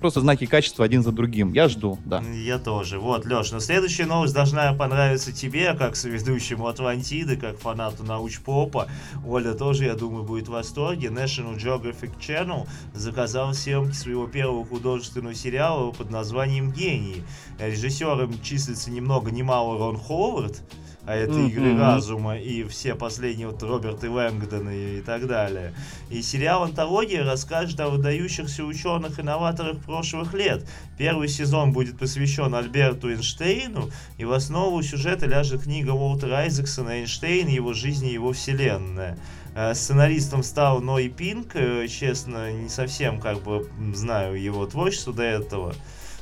[0.00, 1.52] просто знаки качества один за другим.
[1.52, 2.22] Я жду, да.
[2.22, 2.98] Я тоже.
[2.98, 8.86] Вот, Леш, но следующая новость должна понравиться тебе, как соведущему Атлантиды, как фанату научпопа.
[9.26, 11.08] Оля тоже, я думаю, будет в восторге.
[11.08, 17.22] National Geographic Channel заказал съемки своего первого художественного сериала под названием «Гений».
[17.58, 20.62] Режиссером числится ни много ни мало Рон Ховард,
[21.04, 21.48] а это Мгм.
[21.48, 25.72] игры разума и все последние вот Роберты Лэнгдоны и так далее.
[26.10, 30.68] И сериал «Антология» расскажет о выдающихся ученых и новаторах прошлых лет.
[30.98, 37.48] Первый сезон будет посвящен Альберту Эйнштейну, и в основу сюжета ляжет книга Уолтера Айзексона «Эйнштейн.
[37.48, 39.18] Его жизнь и его вселенная».
[39.54, 45.22] Э, Сценаристом стал Ной Пинк, э, честно, не совсем как бы знаю его творчество до
[45.22, 45.74] этого.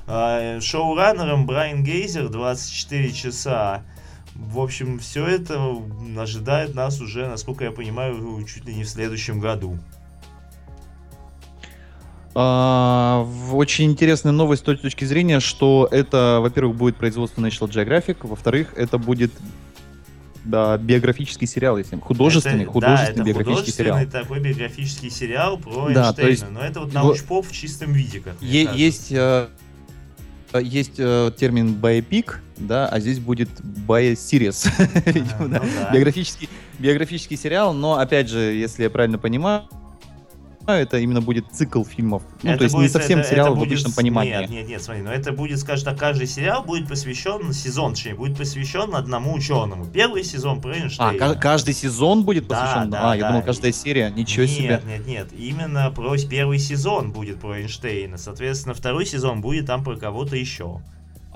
[0.06, 3.82] А, Шоураннером Брайан Гейзер 24 часа.
[4.34, 5.76] В общем, все это
[6.18, 9.78] ожидает нас уже, насколько я понимаю, чуть ли не в следующем году.
[12.34, 18.18] А, очень интересная новость с той точки зрения, что это, во-первых, будет производство National Geographic,
[18.26, 19.32] во-вторых, это будет
[20.44, 23.94] да, биографический сериал, если художественный, Это- художественный да, это биографический сериал.
[23.96, 26.28] художественный такой биографический сериал про Да, то Эйнштейна.
[26.28, 28.84] есть Но это вот научпоп в чистом виде, как мне Е- кажется.
[28.84, 29.48] есть э,
[30.60, 33.48] есть э, термин biopic, да, а здесь будет
[33.86, 34.68] bioseries.
[35.12, 35.60] Видимо, ну да.
[35.60, 35.90] да.
[35.92, 36.48] биографический,
[36.78, 39.68] биографический сериал, но опять же, если я правильно понимаю,
[40.74, 42.22] это именно будет цикл фильмов.
[42.42, 44.32] Ну, Это то есть не будет- совсем это- сериал это в будет обычном с- понимании.
[44.32, 48.14] Нет, нет, нет, смотри, но это будет, скажем так, каждый сериал будет посвящен, сезон, точнее,
[48.14, 49.86] будет посвящен одному ученому.
[49.86, 51.18] Первый сезон про А, Эйнштейна.
[51.18, 52.90] ка- каждый сезон будет Да, посвящен?
[52.90, 53.28] да, а, я да.
[53.30, 54.10] думал, каждая серия.
[54.10, 54.82] Ничего нет, себе.
[54.86, 58.18] Нет, нет, именно про первый сезон будет про Эйнштейна.
[58.18, 60.80] Соответственно, второй сезон будет там про кого-то еще.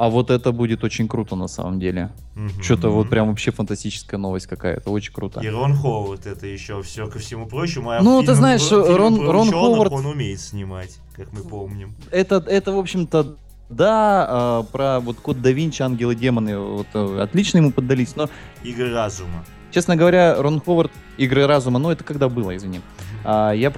[0.00, 2.08] А вот это будет очень круто на самом деле.
[2.34, 2.62] Мгм.
[2.62, 4.88] Что-то вот прям вообще фантастическая новость какая-то.
[4.90, 5.40] Очень круто.
[5.40, 7.90] И Рон Ховард это еще все ко всему прочему.
[7.90, 11.40] А Ну, ты знаешь, про- Рон- про Рон ученых Ховард- он умеет снимать, как мы
[11.42, 11.94] помним.
[12.10, 13.36] Это, это в общем-то,
[13.68, 18.30] да, а, про вот Код да Винчи, Ангелы, Демоны, вот, э, отлично ему поддались, но,
[18.64, 19.44] Игры разума.
[19.70, 22.80] честно говоря, Рон Ховард, Игры разума, ну, это когда было, извини.
[23.22, 23.70] А, я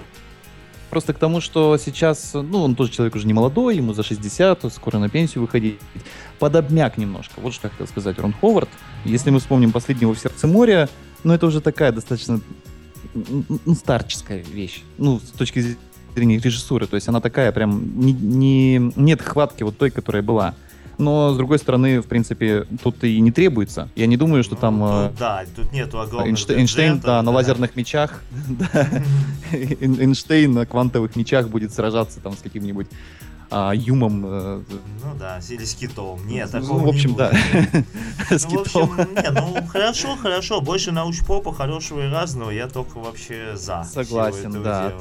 [0.93, 4.71] просто к тому, что сейчас, ну, он тоже человек уже не молодой, ему за 60,
[4.75, 5.79] скоро на пенсию выходить.
[6.39, 8.69] Подобняк немножко, вот что я хотел сказать Рон Ховард.
[9.07, 10.91] Если мы вспомним последнего в сердце моря,
[11.25, 12.43] ну, это уже такая достаточно
[13.15, 14.83] м, старческая вещь.
[14.99, 15.79] Ну, с точки
[16.15, 16.87] зрения режиссуры.
[16.87, 20.55] То есть она такая прям не, не- нет хватки вот той, которая была.
[20.99, 23.89] Но, с другой стороны, в принципе, тут и не требуется.
[23.97, 27.23] Я не думаю, что Ну, там тут, да, тут нету огромных Эйнште- Эйнштейн бюджетов, да,
[27.23, 28.23] на лазерных мечах.
[28.49, 28.89] да.
[29.53, 32.87] Эйн- Эйнштейн на квантовых мечах будет сражаться там с каким-нибудь
[33.55, 34.25] а, юмом.
[34.27, 34.63] э,
[35.05, 36.27] Ну да, или с китом.
[36.27, 37.33] Нет, ну, такого в общем, не да.
[38.31, 38.91] С Ну, в китом.
[38.99, 40.61] общем, не, ну хорошо, хорошо.
[40.63, 42.51] Больше научпопа хорошего и разного.
[42.51, 43.85] Я только вообще за.
[43.85, 44.89] Согласен, да.
[44.91, 45.01] дела.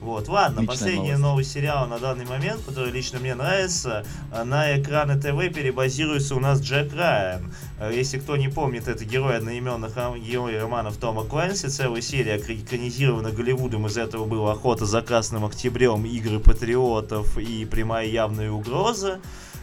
[0.00, 1.22] Вот, ладно, Отличная последняя новость.
[1.22, 6.40] новость сериала на данный момент, который лично мне нравится, а, на экраны ТВ перебазируется у
[6.40, 7.52] нас Джек Райан.
[7.80, 9.92] А, Если кто не помнит, это герой одноименных
[10.24, 11.66] герой романов Тома Клэнси.
[11.66, 13.86] Целая серия экра- экранизирована Голливудом.
[13.86, 19.18] Из этого была «Охота за Красным Октябрем», «Игры патриотов» и «Прямая явная угроза»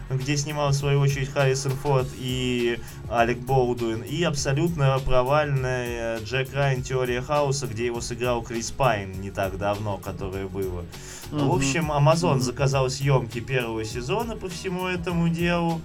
[0.10, 2.80] где снимал в свою очередь Харрисон Форд и
[3.10, 9.32] Алек Болдуин, и абсолютно провальная Джек Райан Теория Хаоса, где его сыграл Крис Пайн не
[9.32, 10.86] так давно, которое было.
[11.32, 12.42] В общем, Amazon Мгм.
[12.42, 15.82] заказал съемки первого сезона по всему этому делу.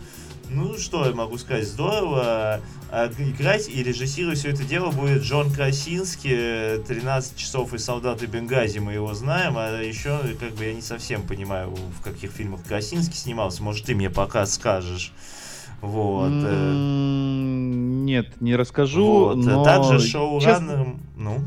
[0.52, 2.60] Ну, что я могу сказать, здорово.
[2.90, 8.80] А Играть и режиссировать все это дело будет Джон Красинский, 13 часов и солдаты Бенгази,
[8.80, 13.14] мы его знаем, а еще, как бы, я не совсем понимаю, в каких фильмах Красинский
[13.14, 15.12] снимался, может, ты мне пока скажешь.
[15.80, 16.32] Вот.
[16.32, 19.06] э, Нет, не расскажу.
[19.06, 19.36] вот.
[19.36, 21.38] но, Также честно, шоураннером, ну,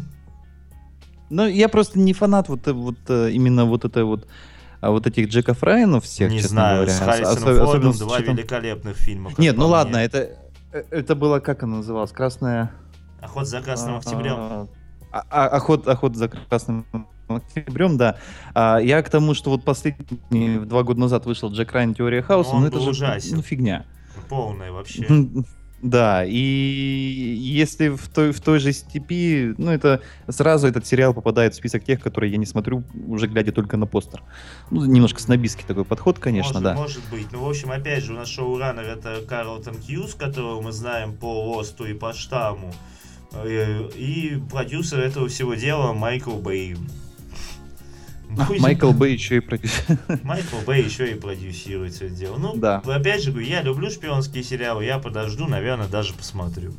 [1.30, 4.28] Ну, я просто не фанат вот, э, вот э, именно вот это вот
[4.84, 6.92] а вот этих Джеков Райанов всех, не честно знаю, говоря.
[6.94, 9.32] с Ос- Харрисоном особенно Фордом два учетом- великолепных фильма.
[9.38, 9.72] Нет, ну мне.
[9.74, 10.30] ладно, это
[10.72, 12.12] Э, Это было, как она называлась?
[12.12, 12.72] Красная...
[13.22, 14.68] Охот за красным октябрем.
[15.12, 16.86] А, а- охот, охот за красным
[17.28, 18.18] октябрем, да.
[18.56, 22.50] А, я к тому, что вот последний, два года назад вышел Джек Райан Теория хаоса,
[22.56, 23.36] Он ну это был же ужасен.
[23.38, 23.86] ну, фигня.
[24.30, 25.06] Полная вообще.
[25.84, 31.54] Да, и если в той, в той же степи, ну это сразу этот сериал попадает
[31.54, 34.24] в список тех, которые я не смотрю, уже глядя только на постер.
[34.72, 36.74] Ну, немножко снобистский такой подход, конечно, может, да.
[36.74, 37.30] Может быть.
[37.34, 41.50] Ну, в общем, опять же, у нас шоураннер это Карлтон Хьюз, которого мы знаем по
[41.50, 42.74] Лосту и по Штамму.
[43.34, 46.78] Э, И продюсер этого всего дела Майкл Бэй.
[48.36, 49.98] Будем- Майкл Бэй еще и продюсер.
[50.24, 52.38] Майкл Бэй еще и продюсирует все это дело.
[52.38, 52.78] Ну, Да.
[52.86, 56.74] опять же, говорю, я люблю шпионские сериалы, я подожду, наверное, даже посмотрю.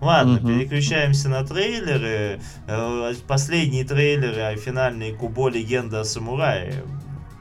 [0.00, 0.46] Ладно, Мгм.
[0.60, 2.40] переключаемся на трейлеры.
[2.68, 6.84] Э, Последние трейлеры, а финальный Кубо Легенда о самурае.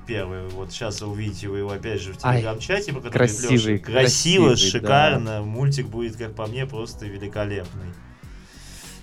[0.08, 3.78] Первый, вот сейчас увидите вы его опять же в телеграм-чате, по которому красивый.
[3.78, 5.44] Красиво, красивый, шикарно.
[5.44, 7.88] Мультик будет, как по мне, просто великолепный.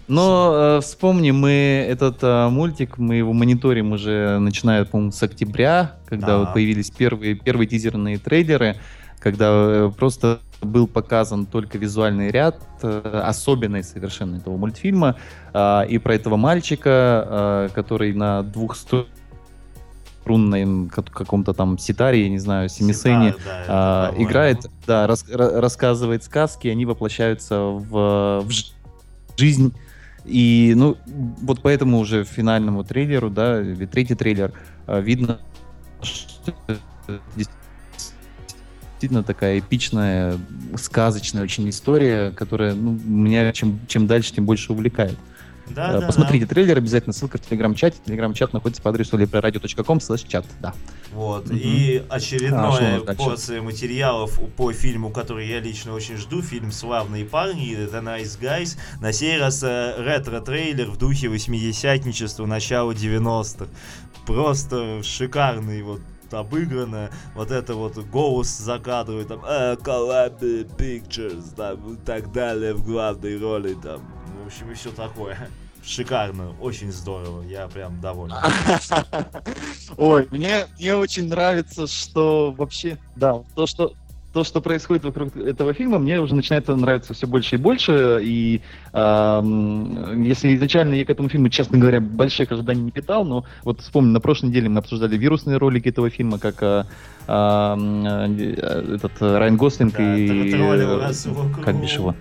[0.06, 5.92] Но э, вспомни, мы этот э, мультик, мы его мониторим уже начиная, по-моему, с октября,
[6.06, 6.46] когда Да.
[6.46, 8.76] появились первые, первые тизерные трейлеры,
[9.18, 15.16] когда э, просто был показан только визуальный ряд, э, особенный совершенно этого мультфильма,
[15.54, 22.28] э, и про этого мальчика, э, который на двух струнном как- каком-то там ситаре, я
[22.28, 24.28] не знаю, семисене, Ситар, да, это, а, по-моему.
[24.30, 28.50] играет, да, рас- ра- рассказывает сказки, они воплощаются в, в
[29.38, 29.72] жизнь.
[30.24, 34.52] И, ну, вот поэтому уже финальному трейлеру, да, третий трейлер,
[34.86, 35.40] а, видно,
[36.02, 36.54] что
[39.04, 40.38] действительно такая эпичная,
[40.76, 45.18] сказочная очень история, которая ну, меня чем, чем дальше, тем больше увлекает.
[45.68, 46.06] Да, да.
[46.06, 47.98] Посмотрите трейлер, обязательно ссылка в телеграм-чате.
[48.04, 50.74] Телеграм-чат находится по адресу libradio.com чат, да.
[51.12, 51.46] Вот.
[51.46, 51.56] Мгм.
[51.56, 53.14] И А, очередная дальше?
[53.16, 56.42] порция материалов по фильму, который я лично очень жду.
[56.42, 58.76] Фильм «Славные парни» The Nice Guys.
[59.00, 63.66] На сей раз э, ретро-трейлер в духе восьмидесятничества начала 90-х.
[64.26, 66.00] Просто шикарный вот
[66.32, 72.84] обыграно, вот это вот голос закадровый, там, э, Columbia Pictures, там, и так далее, в
[72.84, 74.00] главной роли, там,
[74.42, 75.36] в общем, и все такое.
[75.84, 78.34] Шикарно, очень здорово, я прям доволен.
[79.98, 83.92] Ой, мне, мне очень нравится, что вообще, да, то, что
[84.34, 88.18] то, что происходит вокруг этого фильма, мне уже начинает нравиться все больше и больше.
[88.20, 88.62] И
[88.92, 93.80] ам, если изначально я к этому фильму, честно говоря, больших ожиданий не питал, но вот
[93.80, 96.86] вспомню, на прошлой неделе мы обсуждали вирусные ролики этого фильма, как
[97.28, 100.26] ам, э, этот э, Райан Гослинг Да, и...
[100.26, 102.16] э, Как бишь его?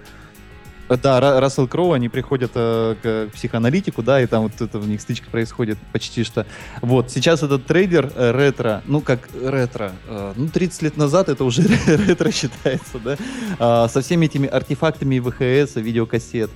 [1.02, 4.84] Да, Ра- Рассел Кроу, они приходят э, к психоаналитику, да, и там вот это у
[4.84, 6.46] них стычка происходит почти что.
[6.82, 11.44] Вот, сейчас этот трейлер э, ретро, ну как ретро, э, ну 30 лет назад это
[11.44, 13.18] уже ретро считается, да,
[13.60, 16.52] А, со всеми этими артефактами ВХС, видеокассет.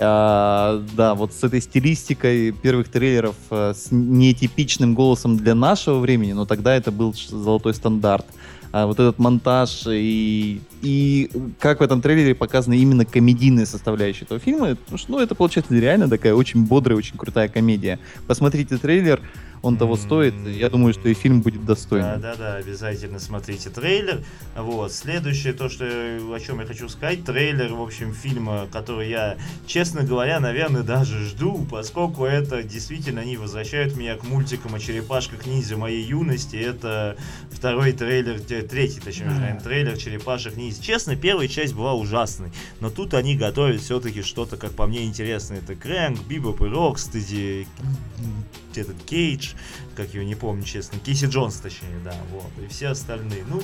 [0.00, 6.32] А, да, вот с этой стилистикой первых трейлеров, э, с нетипичным голосом для нашего времени,
[6.32, 8.24] но тогда это был золотой стандарт.
[8.70, 14.38] А вот этот монтаж и, и как в этом трейлере показана именно комедийная составляющая этого
[14.38, 17.98] фильма, потому что, ну, это получается реально такая очень бодрая, очень крутая комедия.
[18.26, 19.20] Посмотрите трейлер,
[19.62, 20.34] он того стоит.
[20.46, 22.20] Я думаю, что и фильм будет Да, достойным.
[22.20, 24.22] да, да, обязательно смотрите трейлер.
[24.56, 24.92] Вот.
[24.92, 29.36] Следующее, то, что, о чем я хочу сказать, трейлер, в общем, фильма, который я,
[29.66, 35.46] честно говоря, наверное, даже жду, поскольку это действительно они возвращают меня к мультикам о черепашках
[35.46, 36.56] ниндзя моей юности.
[36.56, 37.16] Это
[37.50, 40.82] второй трейлер, третий, точнее, наверное, трейлер черепашек ниндзя.
[40.82, 42.50] Честно, первая часть была ужасной,
[42.80, 45.58] но тут они готовят все-таки что-то, как по мне, интересное.
[45.58, 47.66] Это Крэнк, Бибоп и Рокстеди,
[48.78, 49.50] этот Кейдж,
[49.96, 53.60] как его не помню, честно, Киси Джонс, точнее, да, вот, и все остальные, ну,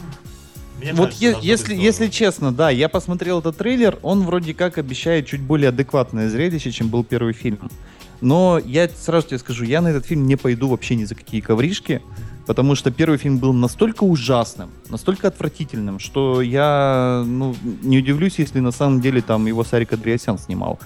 [0.78, 4.78] мне Вот кажется, е- если, если честно, да, я посмотрел этот трейлер, он вроде как
[4.78, 7.70] обещает чуть более адекватное зрелище, чем был первый фильм.
[8.20, 11.40] Но я сразу тебе скажу, я на этот фильм не пойду вообще ни за какие
[11.40, 12.00] ковришки,
[12.46, 18.60] потому что первый фильм был настолько ужасным, настолько отвратительным, что я ну, не удивлюсь, если
[18.60, 20.78] на самом деле там его Сарик Андреасян снимал,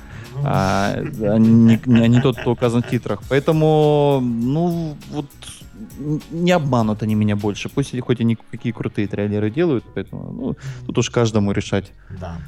[0.44, 3.20] а, а не, не- не тот, кто указан в титрах.
[3.28, 5.26] Поэтому, ну, вот
[6.30, 7.68] не обманут они меня больше.
[7.68, 11.92] Пусть хоть они какие крутые трейлеры делают, поэтому ну, тут уж каждому решать.
[12.20, 12.38] Да.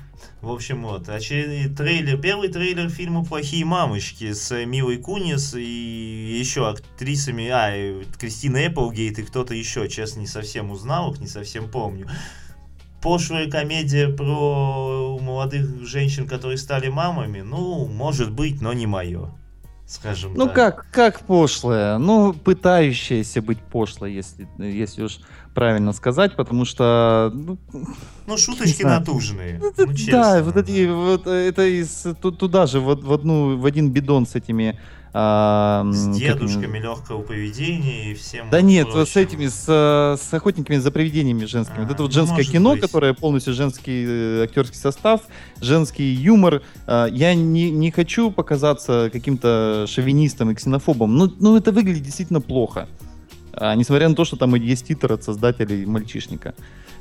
[0.41, 6.69] В общем, вот, очередной трейлер, первый трейлер фильма «Плохие мамочки» с Милой Кунис и еще
[6.69, 12.09] актрисами, а, Кристина Эпплгейт и кто-то еще, честно, не совсем узнал их, не совсем помню.
[13.03, 19.31] Пошлая комедия про молодых женщин, которые стали мамами, ну, может быть, но не мое,
[19.87, 20.55] скажем Ну так.
[20.55, 21.97] как, как пошлая?
[21.97, 25.21] Ну, пытающаяся быть пошлой, если, если уж
[25.55, 27.33] правильно сказать, потому что...
[27.35, 27.59] Ну,
[28.27, 29.59] ну шуточки натужные.
[29.59, 33.91] Ну, ну, да, вот эти, вот это из туда же, вот в одну, в один
[33.91, 34.79] бидон с этими
[35.13, 36.83] а, с дедушками как...
[36.83, 38.49] легкого поведения и всем.
[38.51, 39.07] Да нет, прочим.
[39.07, 39.65] с этими, с,
[40.21, 41.79] с охотниками за привидениями женскими.
[41.79, 42.81] А, вот это вот женское кино, быть.
[42.81, 45.23] которое полностью женский э, актерский состав,
[45.61, 46.63] женский юмор.
[46.87, 52.41] Э, я не, не хочу показаться каким-то шовинистом и ксенофобом, но, но это выглядит действительно
[52.41, 52.89] плохо.
[53.53, 56.55] А, несмотря на то, что там есть титр от создателей мальчишника.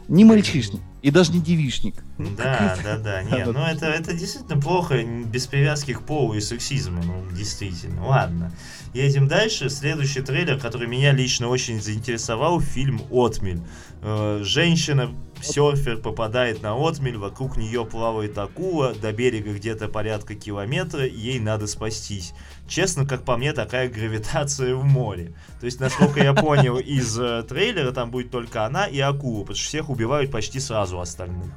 [0.10, 1.95] Не мальчишник и даже не девишник.
[2.18, 3.24] Да, да, да.
[3.32, 7.01] Нет, ну это, это действительно плохо, без привязки к полу и сексизму.
[7.03, 8.05] Ну, действительно.
[8.05, 8.51] Ладно.
[8.93, 9.70] Едем дальше.
[9.70, 13.62] Следующий трейлер, который меня лично очень заинтересовал, фильм «Отмель».
[14.01, 15.12] Э, женщина
[15.42, 21.68] серфер попадает на отмель, вокруг нее плавает акула, до берега где-то порядка километра, ей надо
[21.68, 22.34] спастись.
[22.68, 25.34] Честно, как по мне, такая гравитация в море.
[25.60, 29.58] То есть, насколько я понял из э, трейлера, там будет только она и акула, потому
[29.58, 31.52] что всех убивают почти сразу остальных.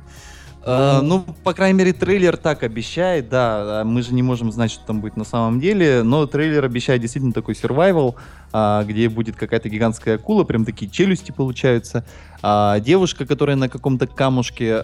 [0.65, 3.81] Uh, ну, по крайней мере, трейлер так обещает, да.
[3.81, 7.01] А мы же не можем знать, что там будет на самом деле, но трейлер обещает
[7.01, 8.15] действительно такой survival,
[8.53, 12.05] где будет какая-то гигантская акула, прям такие челюсти получаются.
[12.43, 14.83] Uh, девушка, которая на каком-то камушке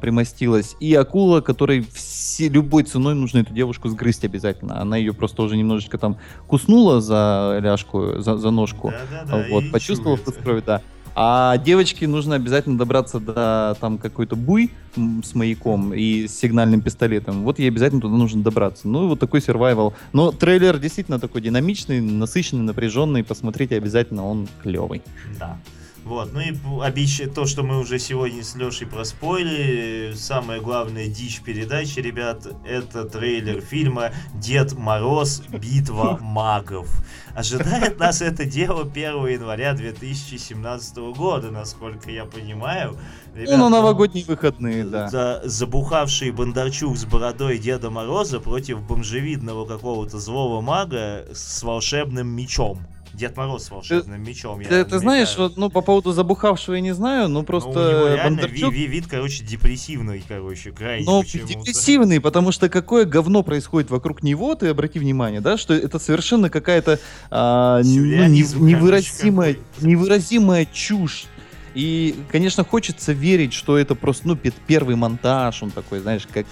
[0.00, 4.80] примостилась, и акула, которой все, любой ценой нужно эту девушку сгрызть обязательно.
[4.80, 8.90] Она ее просто уже немножечко там куснула за ляжку, за, за ножку.
[8.90, 10.82] Да, да, да, вот, почувствовала вкус крови, да.
[11.14, 17.42] А девочке нужно обязательно добраться до там какой-то буй с маяком и с сигнальным пистолетом.
[17.42, 18.88] Вот ей обязательно туда нужно добраться.
[18.88, 19.94] Ну, вот такой сервайвал.
[20.12, 23.24] Но трейлер действительно такой динамичный, насыщенный, напряженный.
[23.24, 25.02] Посмотрите обязательно, он клевый.
[25.38, 25.58] Да.
[26.04, 27.20] Вот, ну и обещ...
[27.34, 33.60] то, что мы уже сегодня с Лешей проспойлили, самая главная дичь передачи, ребят, это трейлер
[33.60, 35.42] фильма «Дед Мороз.
[35.50, 36.88] Битва магов».
[37.34, 42.96] Ожидает нас это дело 1 января 2017 года, насколько я понимаю.
[43.34, 45.08] Ребят, ну, на новогодние ну, выходные, да.
[45.08, 52.80] За, забухавший Бондарчук с бородой Деда Мороза против бомжевидного какого-то злого мага с волшебным мечом.
[53.12, 54.62] Дед Мороз с волшебным ты, мечом.
[54.62, 57.70] Ты, ты знаешь, вот, ну, по поводу забухавшего я не знаю, но просто...
[57.70, 58.72] Ну, у него реально Бондарчук...
[58.72, 64.54] вид, вид, короче, депрессивный, короче, крайне Ну, депрессивный, потому что какое говно происходит вокруг него,
[64.54, 66.98] ты обрати внимание, да, что это совершенно какая-то
[67.30, 71.26] а, ну, невыразимая, невыразимая чушь.
[71.74, 76.46] И, конечно, хочется верить, что это просто, ну, первый монтаж, он такой, знаешь, как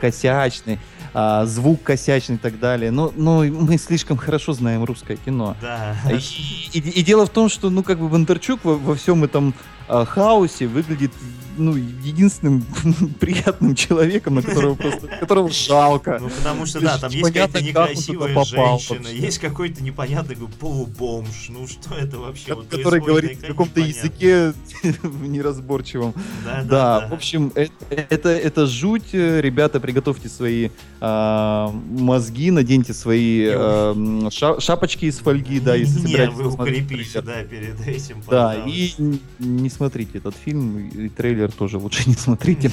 [0.00, 0.78] косячный
[1.14, 2.90] а, звук косячный и так далее.
[2.90, 5.56] Но, но мы слишком хорошо знаем русское кино.
[5.60, 5.96] Да.
[6.10, 9.54] И, и, и дело в том, что, ну, как бы Бондарчук во, во всем этом
[9.88, 11.12] а, хаосе выглядит
[11.56, 12.64] ну, единственным
[13.20, 16.18] приятным человеком, на которого просто, которого жалко.
[16.20, 21.94] Ну, потому что, да, там есть какая-то некрасивая женщина, есть какой-то непонятный полубомж, ну, что
[21.94, 22.56] это вообще?
[22.70, 24.52] Который говорит на каком-то языке
[25.02, 26.14] неразборчивом.
[26.64, 34.28] Да, в общем, это, это, это жуть, ребята, приготовьте свои э, мозги, наденьте свои э,
[34.30, 38.92] ша шапочки из фольги, да, если собираетесь вы укрепите, да, перед этим, Да, и
[39.38, 42.70] не смотрите этот фильм, и трейлер трейлер тоже лучше не смотрите.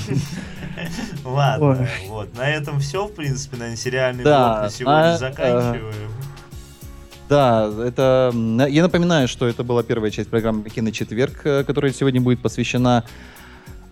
[1.26, 2.36] Ладно, вот.
[2.38, 6.12] На этом все, в принципе, на сериальный блок на сегодня заканчиваем.
[7.28, 8.34] Да, это...
[8.70, 13.04] Я напоминаю, что это была первая часть программы «Киночетверг», э, которая сегодня будет посвящена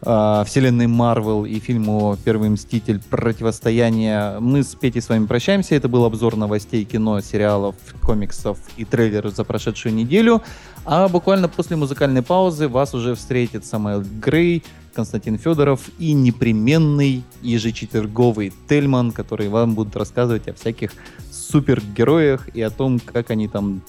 [0.02, 3.02] э, вселенной Марвел и фильму «Первый мститель.
[3.10, 4.40] Противостояние».
[4.40, 5.76] Мы с Петей с вами прощаемся.
[5.76, 10.42] Это был обзор новостей кино, сериалов, комиксов и трейлеров за прошедшую неделю.
[10.86, 18.52] А буквально после музыкальной паузы вас уже встретит Самуэл Грей, Константин Федоров и непременный ежечетверговый
[18.68, 20.92] Тельман, который вам будут рассказывать о всяких
[21.32, 23.82] супергероях и о том, как они там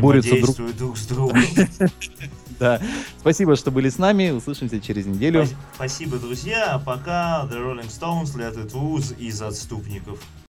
[0.00, 0.56] борются друг...
[0.76, 1.38] друг с другом.
[2.60, 2.80] Да.
[3.20, 4.30] Спасибо, что были с нами.
[4.30, 5.46] Услышимся через неделю.
[5.74, 6.80] Спасибо, друзья.
[6.84, 10.20] Пока The Rolling Stones It Loose из «Отступников».